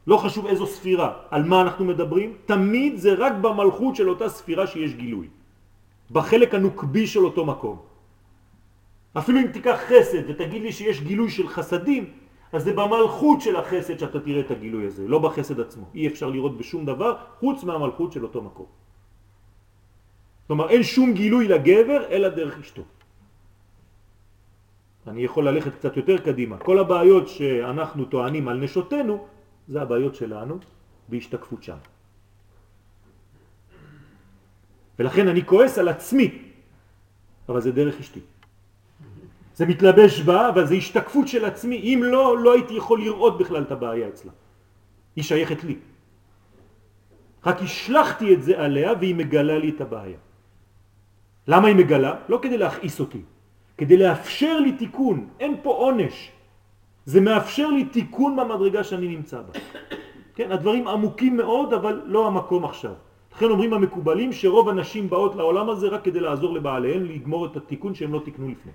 [0.06, 4.66] לא חשוב איזו ספירה, על מה אנחנו מדברים, תמיד זה רק במלכות של אותה ספירה
[4.66, 5.28] שיש גילוי.
[6.10, 7.76] בחלק הנוקבי של אותו מקום.
[9.18, 12.10] אפילו אם תיקח חסד ותגיד לי שיש גילוי של חסדים,
[12.52, 15.86] אז זה במלכות של החסד שאתה תראה את הגילוי הזה, לא בחסד עצמו.
[15.94, 18.66] אי אפשר לראות בשום דבר חוץ מהמלכות של אותו מקום.
[20.46, 22.82] כלומר, אין שום גילוי לגבר אלא דרך אשתו.
[25.06, 26.58] אני יכול ללכת קצת יותר קדימה.
[26.58, 29.14] כל הבעיות שאנחנו טוענים על נשותנו,
[29.68, 30.58] זה הבעיות שלנו
[31.08, 31.76] בהשתקפות שם.
[34.98, 36.42] ולכן אני כועס על עצמי,
[37.48, 38.20] אבל זה דרך אשתי.
[39.54, 41.76] זה מתלבש בה, אבל זה השתקפות של עצמי.
[41.76, 44.32] אם לא, לא הייתי יכול לראות בכלל את הבעיה אצלה.
[45.16, 45.76] היא שייכת לי.
[47.46, 50.18] רק השלחתי את זה עליה והיא מגלה לי את הבעיה.
[51.46, 52.14] למה היא מגלה?
[52.28, 53.22] לא כדי להכעיס אותי,
[53.78, 55.28] כדי לאפשר לי תיקון.
[55.40, 56.30] אין פה עונש.
[57.04, 59.58] זה מאפשר לי תיקון במדרגה שאני נמצא בה.
[60.34, 62.92] כן, הדברים עמוקים מאוד, אבל לא המקום עכשיו.
[63.34, 67.94] לכן אומרים המקובלים שרוב הנשים באות לעולם הזה רק כדי לעזור לבעליהן לגמור את התיקון
[67.94, 68.72] שהם לא תיקנו לפני.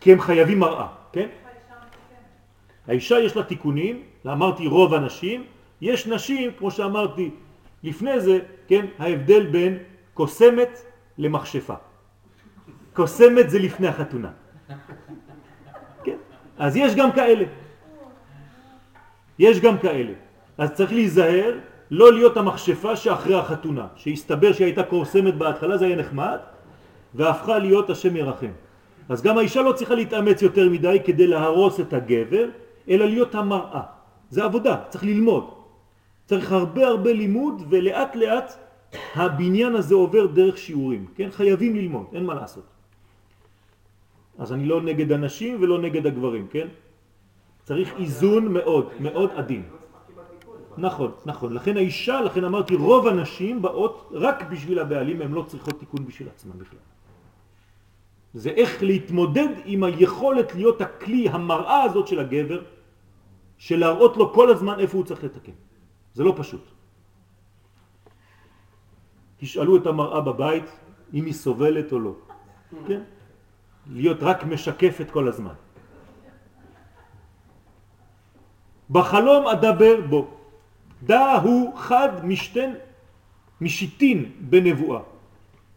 [0.00, 1.28] כי הם חייבים מראה, כן?
[2.88, 5.44] האישה יש לה תיקונים, אמרתי רוב הנשים,
[5.80, 7.30] יש נשים, כמו שאמרתי
[7.82, 9.78] לפני זה, כן, ההבדל בין
[10.14, 10.82] קוסמת
[11.18, 11.74] למכשפה.
[12.92, 14.43] קוסמת זה לפני החתונה.
[16.58, 17.44] אז יש גם כאלה.
[19.38, 20.12] יש גם כאלה.
[20.58, 21.54] אז צריך להיזהר
[21.90, 26.38] לא להיות המכשפה שאחרי החתונה, שהסתבר שהיא הייתה קוסמת בהתחלה, זה היה נחמד,
[27.14, 28.52] והפכה להיות השם ירחם.
[29.08, 32.48] אז גם האישה לא צריכה להתאמץ יותר מדי כדי להרוס את הגבר,
[32.88, 33.82] אלא להיות המראה.
[34.30, 35.50] זה עבודה, צריך ללמוד.
[36.26, 38.52] צריך הרבה הרבה לימוד ולאט לאט
[39.14, 41.30] הבניין הזה עובר דרך שיעורים, כן?
[41.30, 42.73] חייבים ללמוד, אין מה לעשות.
[44.38, 46.68] אז אני לא נגד הנשים ולא נגד הגברים, כן?
[47.64, 49.62] צריך איזון מאוד, מאוד עדין.
[50.76, 51.52] נכון, נכון.
[51.52, 56.28] לכן האישה, לכן אמרתי, רוב הנשים באות רק בשביל הבעלים, הן לא צריכות תיקון בשביל
[56.28, 56.78] עצמן בכלל.
[58.34, 62.62] זה איך להתמודד עם היכולת להיות הכלי, המראה הזאת של הגבר,
[63.58, 65.56] של להראות לו כל הזמן איפה הוא צריך לתקן.
[66.14, 66.64] זה לא פשוט.
[69.36, 70.68] תשאלו את המראה בבית
[71.14, 72.14] אם היא סובלת או לא.
[72.86, 73.02] כן?
[73.92, 75.54] להיות רק משקפת כל הזמן.
[78.90, 80.26] בחלום אדבר בו,
[81.02, 82.70] דא הוא חד משתן
[83.60, 85.00] משיטין בנבואה,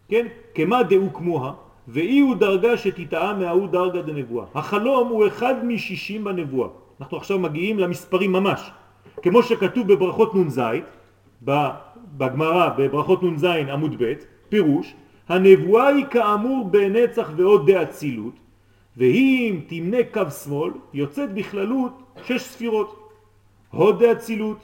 [0.08, 0.28] כן?
[0.56, 1.54] כמה דאו כמוה,
[1.88, 4.46] ואי הוא דרגה שתטעה מההוא דרגה דנבואה.
[4.56, 6.70] החלום הוא אחד משישים בנבואה.
[7.00, 8.72] אנחנו עכשיו מגיעים למספרים ממש.
[9.22, 10.62] כמו שכתוב בברכות נ"ז,
[12.18, 14.14] בגמרא בברכות נ"ז עמוד ב',
[14.50, 14.94] פירוש,
[15.30, 18.34] הנבואה היא כאמור בנצח ועוד דאצילות,
[18.98, 21.92] והיא אם תמנה קו שמאל יוצאת בכללות
[22.26, 23.10] שש ספירות.
[23.72, 24.58] הוד דאצילות,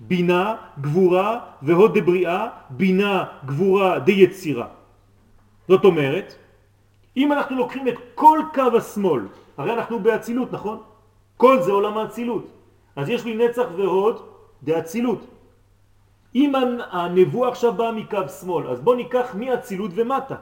[0.00, 4.66] בינה, גבורה והוד דבריאה, בינה, גבורה, דיצירה.
[5.68, 6.34] זאת אומרת,
[7.16, 9.22] אם אנחנו לוקחים את כל קו השמאל,
[9.56, 10.78] הרי אנחנו באצילות, נכון?
[11.36, 12.46] כל זה עולם האצילות.
[12.96, 14.22] אז יש לי נצח והוד
[14.62, 15.26] דאצילות.
[16.34, 16.52] אם
[16.90, 20.36] הנבואה עכשיו באה מקו שמאל, אז בוא ניקח מאצילות ומטה.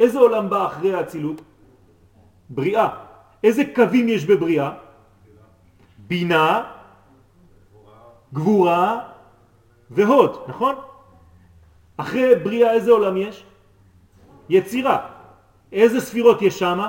[0.00, 1.40] איזה עולם בא אחרי האצילות?
[2.50, 2.88] בריאה.
[3.44, 4.72] איזה קווים יש בבריאה?
[5.98, 6.62] בינה,
[8.32, 9.00] גבורה
[9.90, 10.74] והוד, נכון?
[11.96, 13.44] אחרי בריאה איזה עולם יש?
[14.48, 15.08] יצירה.
[15.72, 16.80] איזה ספירות יש שם?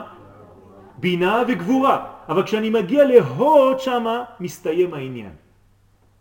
[0.98, 2.06] בינה וגבורה.
[2.30, 4.06] אבל כשאני מגיע להוד שם,
[4.40, 5.34] מסתיים העניין.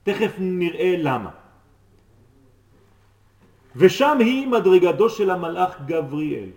[0.03, 1.44] תכף נראה למה.
[3.77, 6.51] ושם היא מדרגתו של המלאך גבריאל.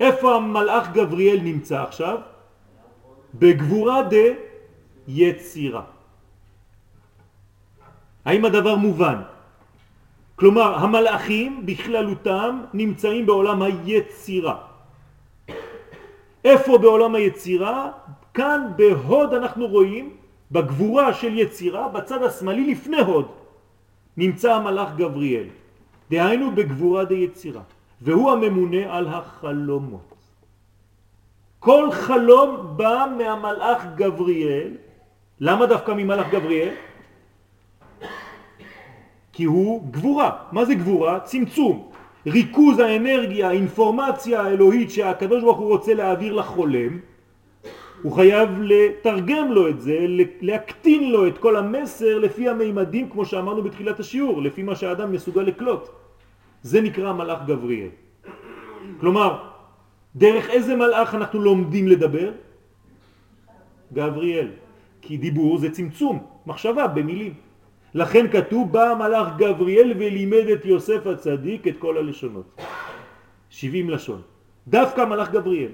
[0.00, 2.18] איפה המלאך גבריאל נמצא עכשיו?
[3.34, 4.26] בגבורה דה
[5.08, 5.82] יצירה.
[8.24, 9.18] האם הדבר מובן?
[10.36, 14.56] כלומר, המלאכים בכללותם נמצאים בעולם היצירה.
[16.44, 17.90] איפה בעולם היצירה?
[18.34, 20.16] כאן בהוד אנחנו רואים,
[20.50, 23.26] בגבורה של יצירה, בצד השמאלי לפני הוד,
[24.16, 25.63] נמצא המלאך גבריאל.
[26.10, 27.62] דהיינו בגבורה דיצירה,
[28.00, 30.14] והוא הממונה על החלומות.
[31.58, 34.70] כל חלום בא מהמלאך גבריאל.
[35.40, 36.74] למה דווקא ממלאך גבריאל?
[39.32, 40.30] כי הוא גבורה.
[40.52, 41.20] מה זה גבורה?
[41.20, 41.90] צמצום.
[42.26, 47.00] ריכוז האנרגיה, האינפורמציה האלוהית שהקדוש ברוך הוא רוצה להעביר לחולם,
[48.04, 49.96] הוא חייב לתרגם לו את זה,
[50.40, 55.42] להקטין לו את כל המסר לפי המימדים כמו שאמרנו בתחילת השיעור, לפי מה שהאדם מסוגל
[55.42, 55.88] לקלוט.
[56.62, 57.88] זה נקרא מלאך גבריאל.
[59.00, 59.30] כלומר,
[60.16, 62.30] דרך איזה מלאך אנחנו לומדים לדבר?
[63.92, 64.48] גבריאל.
[65.00, 67.34] כי דיבור זה צמצום, מחשבה במילים.
[67.94, 72.60] לכן כתוב בא מלאך גבריאל ולימד את יוסף הצדיק את כל הלשונות.
[73.48, 74.20] 70 לשון.
[74.68, 75.72] דווקא מלאך גבריאל,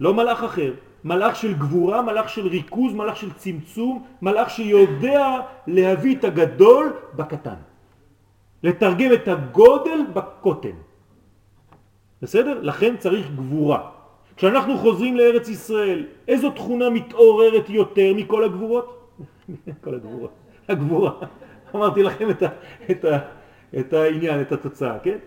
[0.00, 0.72] לא מלאך אחר.
[1.04, 7.60] מלאך של גבורה, מלאך של ריכוז, מלאך של צמצום, מלאך שיודע להביא את הגדול בקטן.
[8.62, 10.76] לתרגם את הגודל בקוטן.
[12.22, 12.60] בסדר?
[12.62, 13.90] לכן צריך גבורה.
[14.36, 19.16] כשאנחנו חוזרים לארץ ישראל, איזו תכונה מתעוררת יותר מכל הגבורות?
[19.84, 20.32] כל הגבורות.
[20.68, 21.12] הגבורה.
[21.74, 22.48] אמרתי לכם את, ה,
[22.90, 23.18] את, ה,
[23.78, 25.18] את העניין, את התוצאה, כן?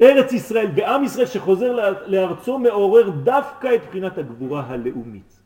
[0.00, 1.72] ארץ ישראל ועם ישראל שחוזר
[2.06, 5.40] לארצו מעורר דווקא את בחינת הגבורה הלאומית.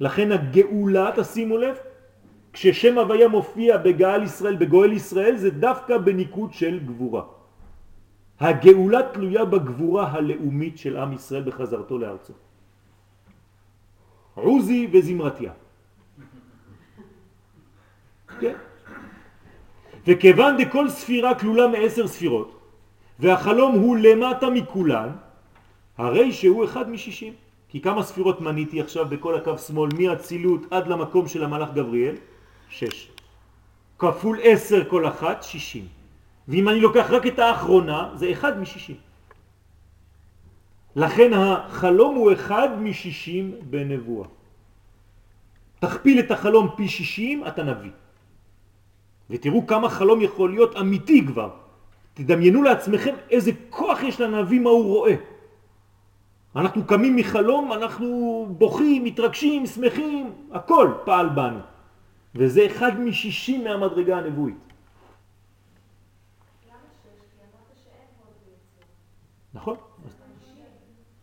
[0.00, 1.76] לכן הגאולה, תשימו לב,
[2.52, 7.22] כששם הוויה מופיע בגאל ישראל, בגואל ישראל, זה דווקא בניקוד של גבורה.
[8.40, 12.32] הגאולה תלויה בגבורה הלאומית של עם ישראל בחזרתו לארצו.
[14.34, 15.52] עוזי וזמרתיה.
[18.40, 18.54] כן?
[20.06, 22.60] וכיוון דכל ספירה כלולה מעשר ספירות,
[23.18, 25.08] והחלום הוא למטה מכולן,
[25.98, 27.32] הרי שהוא אחד משישים.
[27.74, 32.14] כי כמה ספירות מניתי עכשיו בכל הקו שמאל, מהצילות עד למקום של המלאך גבריאל?
[32.70, 33.10] שש.
[33.98, 35.86] כפול עשר כל אחת, שישים.
[36.48, 38.96] ואם אני לוקח רק את האחרונה, זה אחד משישים.
[40.96, 44.28] לכן החלום הוא אחד משישים בנבואה.
[45.78, 47.90] תכפיל את החלום פי שישים, אתה נביא.
[49.30, 51.63] ותראו כמה חלום יכול להיות אמיתי כבר.
[52.14, 55.14] תדמיינו לעצמכם איזה כוח יש לנביא מה הוא רואה.
[56.56, 61.60] אנחנו קמים מחלום, אנחנו בוכים, מתרגשים, שמחים, הכל פעל בנו.
[62.34, 64.54] וזה אחד משישים מהמדרגה הנבואית.
[69.54, 69.76] נכון.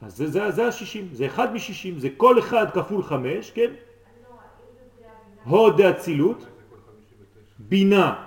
[0.02, 3.72] אז זה, זה, זה השישים, זה אחד משישים, זה כל אחד כפול חמש, כן?
[5.44, 6.48] הוד דאצילות,
[7.60, 8.24] בינה,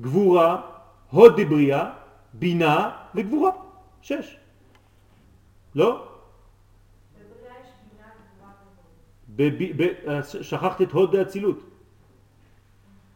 [0.00, 0.71] גבורה,
[1.12, 1.90] הוד דבריאה,
[2.34, 3.50] בינה וגבורה.
[4.02, 4.36] שש.
[5.74, 6.08] לא?
[10.42, 11.60] שכחת את הוד האצילות.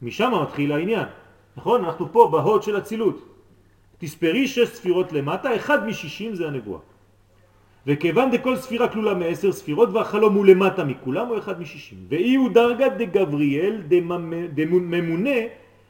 [0.02, 1.08] משם מתחיל העניין.
[1.56, 1.84] נכון?
[1.84, 3.16] אנחנו פה בהוד של אצילות.
[3.98, 6.80] תספרי שש ספירות למטה, אחד משישים זה הנבואה.
[7.86, 11.98] וכיוון דכל ספירה כלולה מעשר ספירות והחלום הוא למטה מכולם הוא אחד משישים.
[12.08, 13.82] ואי הוא דרגת דגבריאל
[14.54, 15.40] דממונה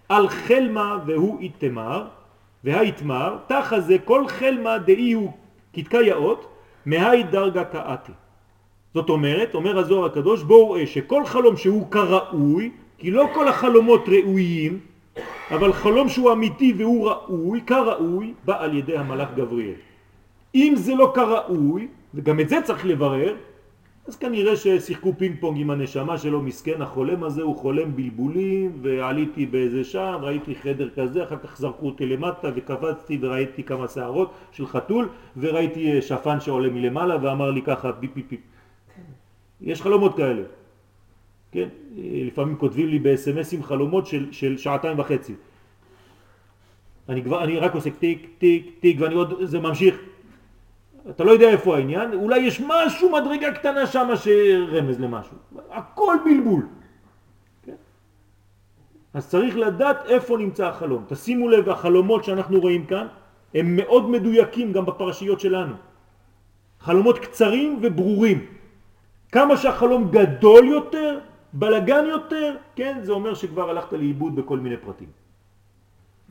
[0.08, 2.04] על חלמה והוא איתמר
[2.64, 5.32] והאיתמר תחה זה כל חלמה דאי הוא
[5.72, 6.46] כתקה יאות
[6.86, 8.12] מהי דרגה כאתי.
[8.94, 14.08] זאת אומרת, אומר הזוהר הקדוש, בואו ראה שכל חלום שהוא כראוי, כי לא כל החלומות
[14.08, 14.78] ראויים,
[15.50, 19.74] אבל חלום שהוא אמיתי והוא ראוי, כראוי, בא על ידי המלאך גבריאל.
[20.54, 23.34] אם זה לא כראוי, וגם את זה צריך לברר,
[24.08, 29.46] אז כנראה ששיחקו פינג פונג עם הנשמה שלו, מסכן, החולם הזה הוא חולם בלבולים, ועליתי
[29.46, 34.66] באיזה שם, ראיתי חדר כזה, אחר כך זרקו אותי למטה וקפצתי וראיתי כמה שערות של
[34.66, 38.40] חתול, וראיתי שפן שעולה מלמעלה ואמר לי ככה ביפ ביפ ביפ.
[39.60, 40.42] יש חלומות כאלה.
[41.52, 41.68] כן?
[42.26, 45.34] לפעמים כותבים לי ב-SMSים חלומות של, של שעתיים וחצי.
[47.08, 49.94] אני, כבר, אני רק עושה טיק, טיק, טיק, ואני עוד, זה ממשיך.
[51.10, 55.36] אתה לא יודע איפה העניין, אולי יש משהו, מדרגה קטנה שם שרמז למשהו.
[55.70, 56.66] הכל בלבול.
[57.62, 57.74] כן?
[59.14, 61.04] אז צריך לדעת איפה נמצא החלום.
[61.08, 63.06] תשימו לב, החלומות שאנחנו רואים כאן
[63.54, 65.74] הם מאוד מדויקים גם בפרשיות שלנו.
[66.80, 68.46] חלומות קצרים וברורים.
[69.32, 71.18] כמה שהחלום גדול יותר,
[71.52, 75.08] בלגן יותר, כן, זה אומר שכבר הלכת לאיבוד בכל מיני פרטים.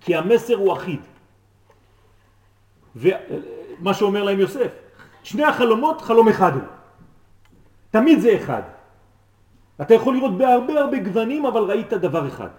[0.01, 0.99] כי המסר הוא אחיד.
[3.79, 4.71] ומה שאומר להם יוסף,
[5.23, 6.63] שני החלומות חלום אחד הוא.
[7.91, 8.61] תמיד זה אחד.
[9.81, 12.49] אתה יכול לראות בהרבה הרבה גוונים, אבל ראית דבר אחד.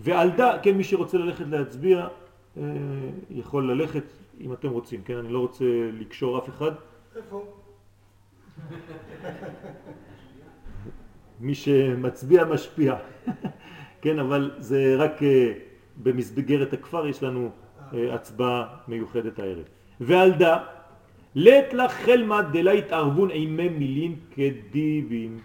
[0.00, 2.06] ועל דה, כן, מי שרוצה ללכת להצביע,
[2.56, 2.62] אה,
[3.30, 4.04] יכול ללכת
[4.40, 6.70] אם אתם רוצים, כן, אני לא רוצה לקשור אף אחד.
[7.16, 7.44] איפה?
[11.40, 12.96] מי שמצביע משפיע.
[14.02, 15.52] כן, אבל זה רק אה,
[15.96, 17.50] במסגרת הכפר יש לנו
[17.94, 19.64] אה, הצבעה מיוחדת הערב.
[20.00, 20.58] ועל דה,
[21.34, 25.38] לית לך חלמה דלה התערבון אימי מילין כדיבים.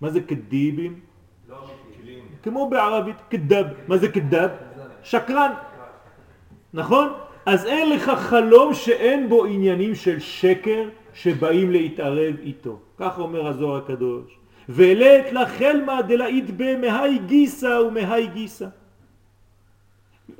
[0.00, 1.00] מה זה כדיבים?
[1.48, 1.56] לא
[2.42, 3.64] כמו בערבית, כדב.
[3.88, 4.48] מה זה כדב?
[5.02, 5.52] שקרן.
[6.74, 7.08] נכון?
[7.46, 12.78] אז אין לך חלום שאין בו עניינים של שקר שבאים להתערב איתו.
[12.98, 14.38] כך אומר הזוהר הקדוש.
[14.68, 18.66] ולית לחלמה דלאית במהי גיסה ומהי גיסה.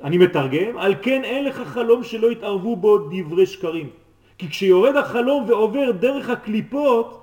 [0.03, 3.89] אני מתרגם, על כן אין לך חלום שלא יתערבו בו דברי שקרים.
[4.37, 7.19] כי כשיורד החלום ועובר דרך הקליפות,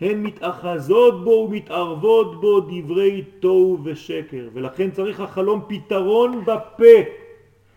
[0.00, 4.48] הן מתאחזות בו ומתערבות בו דברי תוהו ושקר.
[4.52, 6.98] ולכן צריך החלום פתרון בפה,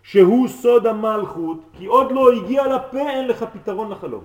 [0.02, 4.22] שהוא סוד המלכות, כי עוד לא הגיע לפה, אין לך פתרון לחלום.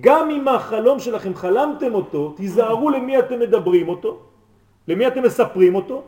[0.00, 4.18] גם אם החלום שלכם חלמתם אותו, תיזהרו למי אתם מדברים אותו,
[4.88, 6.02] למי אתם מספרים אותו,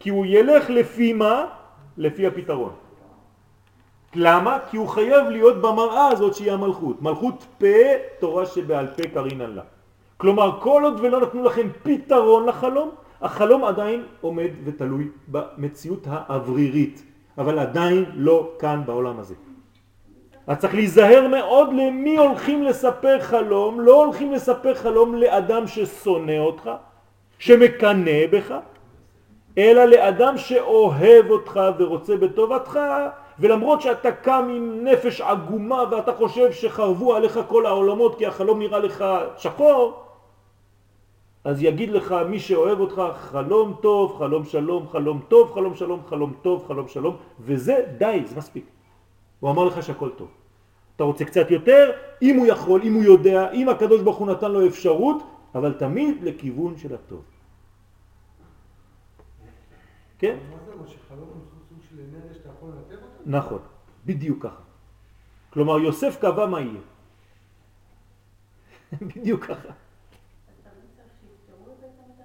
[0.00, 1.46] כי הוא ילך לפי מה?
[1.96, 2.72] לפי הפתרון.
[4.14, 4.58] למה?
[4.70, 7.02] כי הוא חייב להיות במראה הזאת שהיא המלכות.
[7.02, 7.66] מלכות פה,
[8.18, 9.62] תורה שבעל פה קרינן לה.
[10.16, 12.90] כלומר, כל עוד ולא נתנו לכם פתרון לחלום,
[13.22, 17.02] החלום עדיין עומד ותלוי במציאות האוורירית,
[17.38, 19.34] אבל עדיין לא כאן בעולם הזה.
[20.46, 26.70] אז צריך להיזהר מאוד למי הולכים לספר חלום, לא הולכים לספר חלום לאדם ששונא אותך,
[27.38, 28.54] שמקנא בך,
[29.58, 32.80] אלא לאדם שאוהב אותך ורוצה בטובתך,
[33.38, 38.78] ולמרות שאתה קם עם נפש עגומה ואתה חושב שחרבו עליך כל העולמות כי החלום נראה
[38.78, 39.04] לך
[39.36, 40.04] שחור,
[41.44, 46.32] אז יגיד לך מי שאוהב אותך חלום טוב, חלום שלום, חלום טוב, חלום שלום, חלום
[46.42, 48.64] טוב, חלום שלום, וזה די, זה מספיק.
[49.40, 50.28] הוא אמר לך שהכל טוב.
[50.96, 51.90] אתה רוצה קצת יותר,
[52.22, 55.22] אם הוא יכול, אם הוא יודע, אם הקדוש ברוך הוא נתן לו אפשרות,
[55.54, 57.33] אבל תמיד לכיוון של הטוב.
[60.18, 60.38] כן?
[63.26, 63.62] נכון,
[64.06, 64.62] בדיוק ככה.
[65.50, 66.80] כלומר, יוסף קבע מה יהיה.
[69.16, 69.68] בדיוק ככה.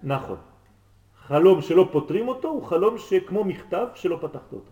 [0.04, 0.38] נכון.
[1.16, 4.72] חלום שלא פותרים אותו הוא חלום שכמו מכתב שלא פתחת אותו.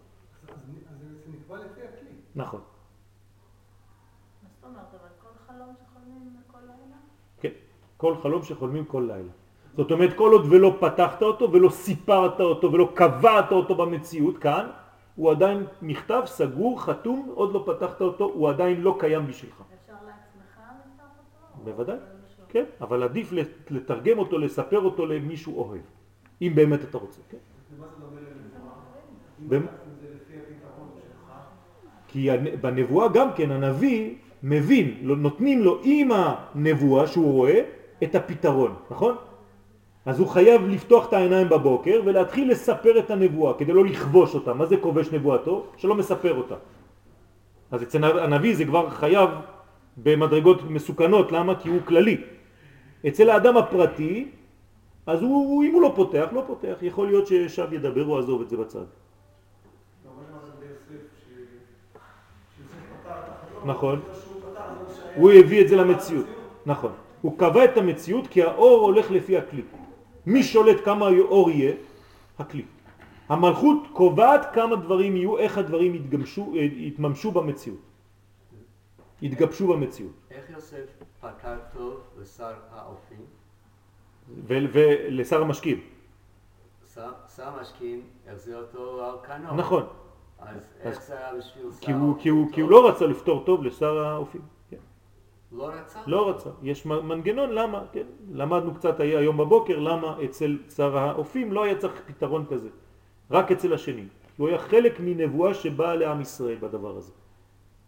[2.35, 2.61] נכון.
[7.39, 7.53] כן,
[7.97, 9.36] כל חלום שחולמים כל לילה.
[9.77, 14.65] זאת אומרת, כל עוד ולא פתחת אותו ולא סיפרת אותו ולא קבעת אותו במציאות כאן,
[15.15, 19.61] הוא עדיין מכתב סגור, חתום, עוד לא פתחת אותו, הוא עדיין לא קיים בשבילך.
[19.61, 21.03] אפשר לעצמך לפתח
[21.53, 21.63] אותו?
[21.63, 21.97] בוודאי,
[22.49, 23.33] כן, אבל עדיף
[23.69, 25.81] לתרגם אותו, לספר אותו למישהו אוהב,
[26.41, 27.37] אם באמת אתה רוצה, כן.
[32.07, 32.29] כי
[32.61, 37.61] בנבואה גם כן הנביא מבין, נותנים לו עם הנבואה שהוא רואה
[38.03, 39.15] את הפתרון, נכון?
[40.07, 44.53] אז הוא חייב לפתוח את העיניים בבוקר ולהתחיל לספר את הנבואה כדי לא לכבוש אותה.
[44.53, 45.65] מה זה כובש נבואתו?
[45.77, 46.55] שלא מספר אותה.
[47.71, 49.29] אז אצל הנביא זה כבר חייב
[49.97, 51.59] במדרגות מסוכנות, למה?
[51.59, 52.23] כי הוא כללי.
[53.07, 54.31] אצל האדם הפרטי,
[55.05, 56.77] אז הוא, אם הוא לא פותח, לא פותח.
[56.81, 58.87] יכול להיות ששב ידבר או עזוב את זה בצד.
[63.65, 63.99] נכון.
[65.15, 66.25] הוא הביא את זה למציאות.
[66.65, 66.91] נכון.
[67.21, 69.61] הוא קבע את המציאות כי האור הולך לפי הכלי.
[70.27, 71.73] מי שולט כמה אור יהיה?
[72.39, 72.65] הכלי.
[73.29, 77.79] המלכות קובעת כמה דברים יהיו, איך הדברים יתגמשו, יתממשו במציאות.
[79.21, 80.11] יתגבשו במציאות.
[80.31, 80.85] איך יוסף
[81.21, 83.25] פתר טוב לשר האופים?
[84.47, 85.79] ולשר המשקים.
[86.95, 89.55] שר המשקים החזיר אותו על כנו.
[89.55, 89.83] נכון.
[90.39, 92.47] אז איך זה היה בשביל שר האופים?
[92.51, 94.41] כי הוא לא רצה לפתור טוב לשר האופים.
[95.51, 95.99] לא רצה?
[96.07, 96.49] לא רצה.
[96.63, 98.05] יש מנגנון למה, כן?
[98.31, 102.69] למדנו קצת היום בבוקר למה אצל שר האופים לא היה צריך פתרון כזה.
[103.31, 104.05] רק אצל השני.
[104.37, 107.11] הוא היה חלק מנבואה שבאה לעם ישראל בדבר הזה.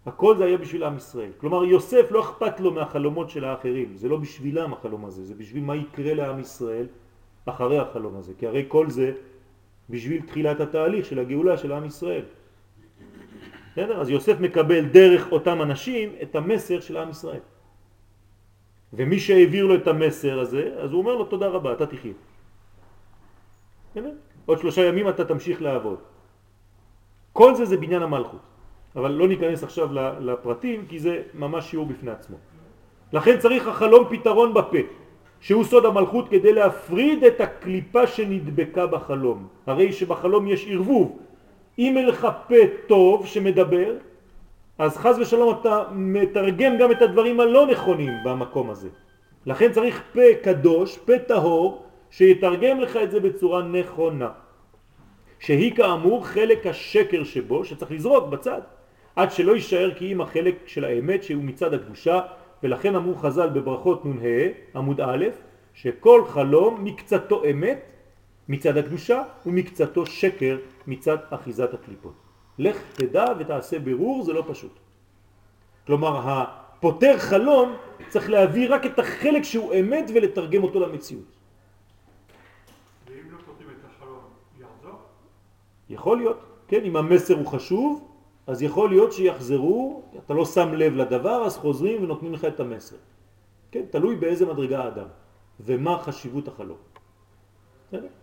[0.05, 1.31] הכל זה היה בשביל עם ישראל.
[1.37, 5.63] כלומר יוסף לא אכפת לו מהחלומות של האחרים, זה לא בשבילם החלום הזה, זה בשביל
[5.63, 6.87] מה יקרה לעם ישראל
[7.45, 9.11] אחרי החלום הזה, כי הרי כל זה
[9.89, 12.23] בשביל תחילת התהליך של הגאולה של עם ישראל.
[13.71, 14.01] בסדר?
[14.01, 17.39] אז יוסף מקבל דרך אותם אנשים את המסר של עם ישראל.
[18.93, 22.13] ומי שהעביר לו את המסר הזה, אז הוא אומר לו תודה רבה, אתה תחיה.
[24.45, 25.99] עוד שלושה ימים אתה תמשיך לעבוד.
[27.33, 28.49] כל זה זה בניין המלכות.
[28.95, 32.37] אבל לא ניכנס עכשיו לפרטים כי זה ממש שיעור בפני עצמו.
[33.13, 34.77] לכן צריך החלום פתרון בפה,
[35.39, 39.47] שהוא סוד המלכות כדי להפריד את הקליפה שנדבקה בחלום.
[39.67, 41.17] הרי שבחלום יש ערבוב,
[41.79, 42.55] אם אין לך פה
[42.87, 43.93] טוב שמדבר,
[44.79, 48.89] אז חז ושלום אתה מתרגם גם את הדברים הלא נכונים במקום הזה.
[49.45, 54.29] לכן צריך פה קדוש, פה טהור, שיתרגם לך את זה בצורה נכונה.
[55.39, 58.61] שהיא כאמור חלק השקר שבו, שצריך לזרוק בצד,
[59.15, 62.21] עד שלא יישאר כי אם החלק של האמת שהוא מצד הקדושה,
[62.63, 65.25] ולכן אמרו חז"ל בברכות נ"ה עמוד א',
[65.73, 67.79] שכל חלום מקצתו אמת
[68.49, 70.57] מצד הקדושה ומקצתו שקר
[70.87, 72.28] מצד אחיזת הקליפות.
[72.59, 74.79] לך תדע ותעשה בירור, זה לא פשוט.
[75.87, 77.75] כלומר, הפותר חלום
[78.09, 81.25] צריך להביא רק את החלק שהוא אמת ולתרגם אותו למציאות.
[83.07, 84.23] ואם לא כותבים את החלום,
[84.59, 84.99] יחזור?
[85.89, 88.07] יכול להיות, כן, אם המסר הוא חשוב,
[88.47, 92.95] אז יכול להיות שיחזרו, אתה לא שם לב לדבר, אז חוזרים ונותנים לך את המסר.
[93.71, 95.07] כן, תלוי באיזה מדרגה האדם,
[95.59, 96.77] ומה חשיבות החלום.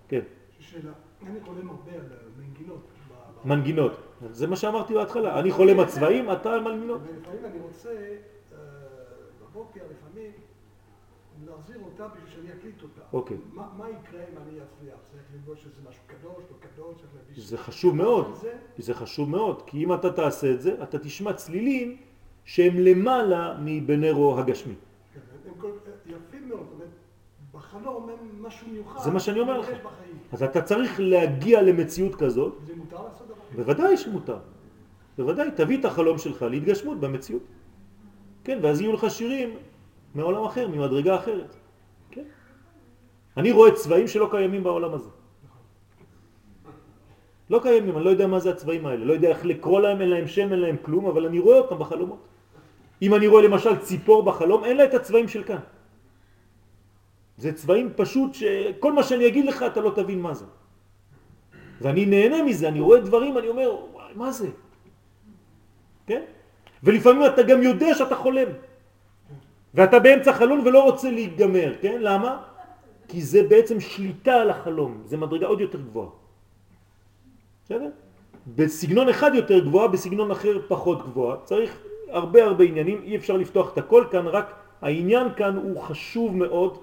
[0.08, 0.20] כן.
[0.60, 0.92] שאלה,
[1.26, 2.08] אני חולם הרבה על
[2.38, 2.95] מנגינות.
[3.44, 3.92] מנגינות,
[4.30, 7.00] זה מה שאמרתי בהתחלה, אני חולם על צבעים, אתה על מנגינות.
[7.02, 8.58] ולפעמים אני רוצה, אה,
[9.40, 10.30] בבוקר לפעמים,
[11.46, 13.00] להחזיר אותה בשביל שאני אקליט אותה.
[13.12, 13.36] אוקיי.
[13.52, 14.98] מה, יקרה אם אני אצליח?
[15.10, 17.42] צריך ללבוש שזה משהו קדוש, לא קדוש, צריך להביא...
[17.42, 18.38] זה חשוב מאוד,
[18.78, 18.94] זה?
[18.94, 21.96] חשוב מאוד, כי אם אתה תעשה את זה, אתה תשמע צלילים
[22.44, 24.74] שהם למעלה מבנרו הגשמי.
[25.14, 25.20] כן,
[25.58, 25.70] כל,
[26.06, 26.66] יפים מאוד,
[27.52, 29.00] בחלום הם משהו מיוחד.
[29.00, 29.68] זה מה שאני אומר לך.
[30.32, 32.54] אז אתה צריך להגיע למציאות כזאת.
[32.66, 33.25] זה מותר לעשות?
[33.56, 34.38] בוודאי שמותר.
[35.18, 37.42] בוודאי, תביא את החלום שלך להתגשמות במציאות.
[38.44, 39.56] כן, ואז יהיו לך שירים
[40.14, 41.56] מעולם אחר, ממדרגה אחרת.
[42.10, 42.24] כן?
[43.36, 45.10] אני רואה צבעים שלא קיימים בעולם הזה.
[47.50, 50.08] לא קיימים, אני לא יודע מה זה הצבעים האלה, לא יודע איך לקרוא להם, אין
[50.10, 52.22] להם שם, אין להם כלום, אבל אני רואה אותם בחלומות.
[53.02, 55.62] אם אני רואה למשל ציפור בחלום, אין לה את הצבעים של כאן.
[57.36, 60.44] זה צבעים פשוט שכל מה שאני אגיד לך אתה לא תבין מה זה.
[61.80, 64.48] ואני נהנה מזה, אני רואה דברים, אני אומר, וואי, מה זה?
[66.06, 66.22] כן?
[66.82, 68.48] ולפעמים אתה גם יודע שאתה חולם.
[69.74, 71.98] ואתה באמצע חלום ולא רוצה להיגמר, כן?
[72.00, 72.42] למה?
[73.08, 76.08] כי זה בעצם שליטה על החלום, זה מדרגה עוד יותר גבוהה.
[77.64, 77.90] בסדר?
[78.46, 81.36] בסגנון אחד יותר גבוהה, בסגנון אחר פחות גבוהה.
[81.44, 86.36] צריך הרבה הרבה עניינים, אי אפשר לפתוח את הכל כאן, רק העניין כאן הוא חשוב
[86.36, 86.78] מאוד.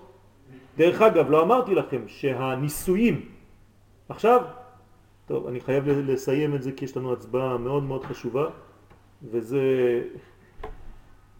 [0.77, 3.25] דרך אגב, לא אמרתי לכם שהניסויים,
[4.09, 4.41] עכשיו,
[5.25, 8.49] טוב, אני חייב לסיים את זה כי יש לנו הצבעה מאוד מאוד חשובה,
[9.23, 9.61] וזה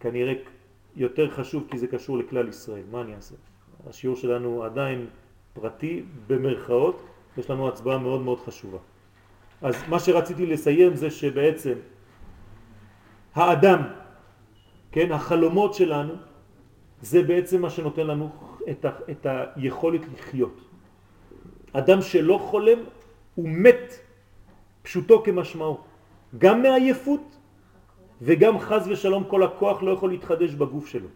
[0.00, 0.32] כנראה
[0.96, 3.34] יותר חשוב כי זה קשור לכלל ישראל, מה אני אעשה?
[3.88, 5.06] השיעור שלנו עדיין
[5.52, 7.04] פרטי, במרכאות,
[7.38, 8.78] יש לנו הצבעה מאוד מאוד חשובה.
[9.62, 11.74] אז מה שרציתי לסיים זה שבעצם
[13.34, 13.82] האדם,
[14.92, 16.14] כן, החלומות שלנו,
[17.02, 18.30] זה בעצם מה שנותן לנו
[18.70, 19.26] את, ה, את
[19.56, 20.60] היכולת לחיות.
[21.72, 22.78] אדם שלא חולם
[23.34, 23.94] הוא מת
[24.82, 25.78] פשוטו כמשמעו,
[26.38, 27.36] גם מעייפות
[28.22, 31.08] וגם חז ושלום כל הכוח לא יכול להתחדש בגוף שלו.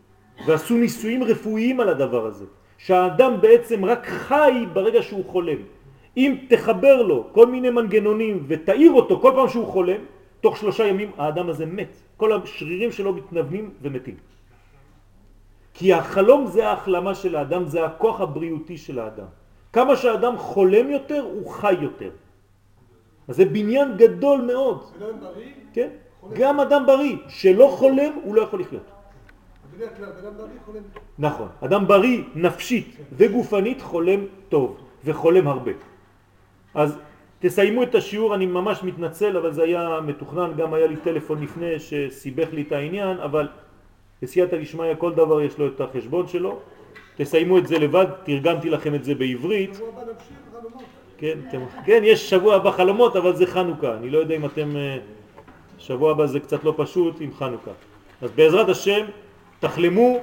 [0.47, 2.45] ועשו ניסויים רפואיים על הדבר הזה.
[2.79, 5.59] שהאדם בעצם רק חי ברגע שהוא חולם.
[6.17, 10.01] אם תחבר לו כל מיני מנגנונים ותאיר אותו כל פעם שהוא חולם,
[10.41, 11.93] תוך שלושה ימים האדם הזה מת.
[12.17, 14.17] כל השרירים שלו מתנוונים ומתים.
[15.75, 19.31] כי החלום זה ההחלמה של האדם, זה הכוח הבריאותי של האדם.
[19.73, 22.11] כמה שהאדם חולם יותר, הוא חי יותר.
[23.29, 25.89] אז זה בניין גדול מאוד, אדם בריא, כן?
[26.33, 28.83] גם אדם בריא שלא חולם, הוא לא יכול לחיות.
[29.77, 30.83] בדרך כלל בן אדם בריא חולם.
[31.19, 31.49] נכון.
[31.65, 35.73] אדם בריא נפשית וגופנית חולם טוב וחולם הרבה.
[36.75, 36.99] אז
[37.39, 41.79] תסיימו את השיעור, אני ממש מתנצל, אבל זה היה מתוכנן, גם היה לי טלפון לפני
[41.79, 43.49] שסיבך לי את העניין, אבל
[44.23, 46.59] בסייעתא דשמיא כל דבר יש לו את החשבון שלו.
[47.19, 49.81] תסיימו את זה לבד, תרגמתי לכם את זה בעברית.
[51.19, 53.95] כן, אתם, כן, יש שבוע הבא חלומות, אבל זה חנוכה.
[53.95, 54.77] אני לא יודע אם אתם...
[54.77, 54.99] אה,
[55.79, 57.71] שבוע הבא זה קצת לא פשוט עם חנוכה.
[58.23, 59.07] אז בעזרת השם,
[59.61, 60.19] תחלמו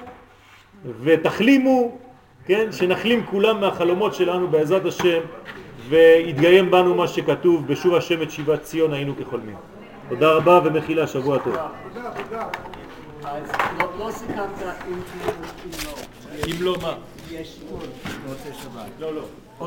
[1.02, 1.98] ותחלימו,
[2.46, 5.22] כן, שנחלים כולם מהחלומות שלנו בעזרת השם,
[5.90, 9.56] ויתגיים בנו מה שכתוב, בשוב השם את שיבת ציון היינו כחולמים.
[10.10, 11.56] תודה רבה ומחילה, שבוע טוב.
[11.94, 12.48] תודה, תודה.
[13.24, 15.32] אז לא- לא סיכמת אם כן או
[15.66, 16.15] אם לא.
[16.44, 16.98] אם לא מה?
[17.32, 17.60] יש
[18.64, 18.90] שבת.
[19.00, 19.26] לא, לא.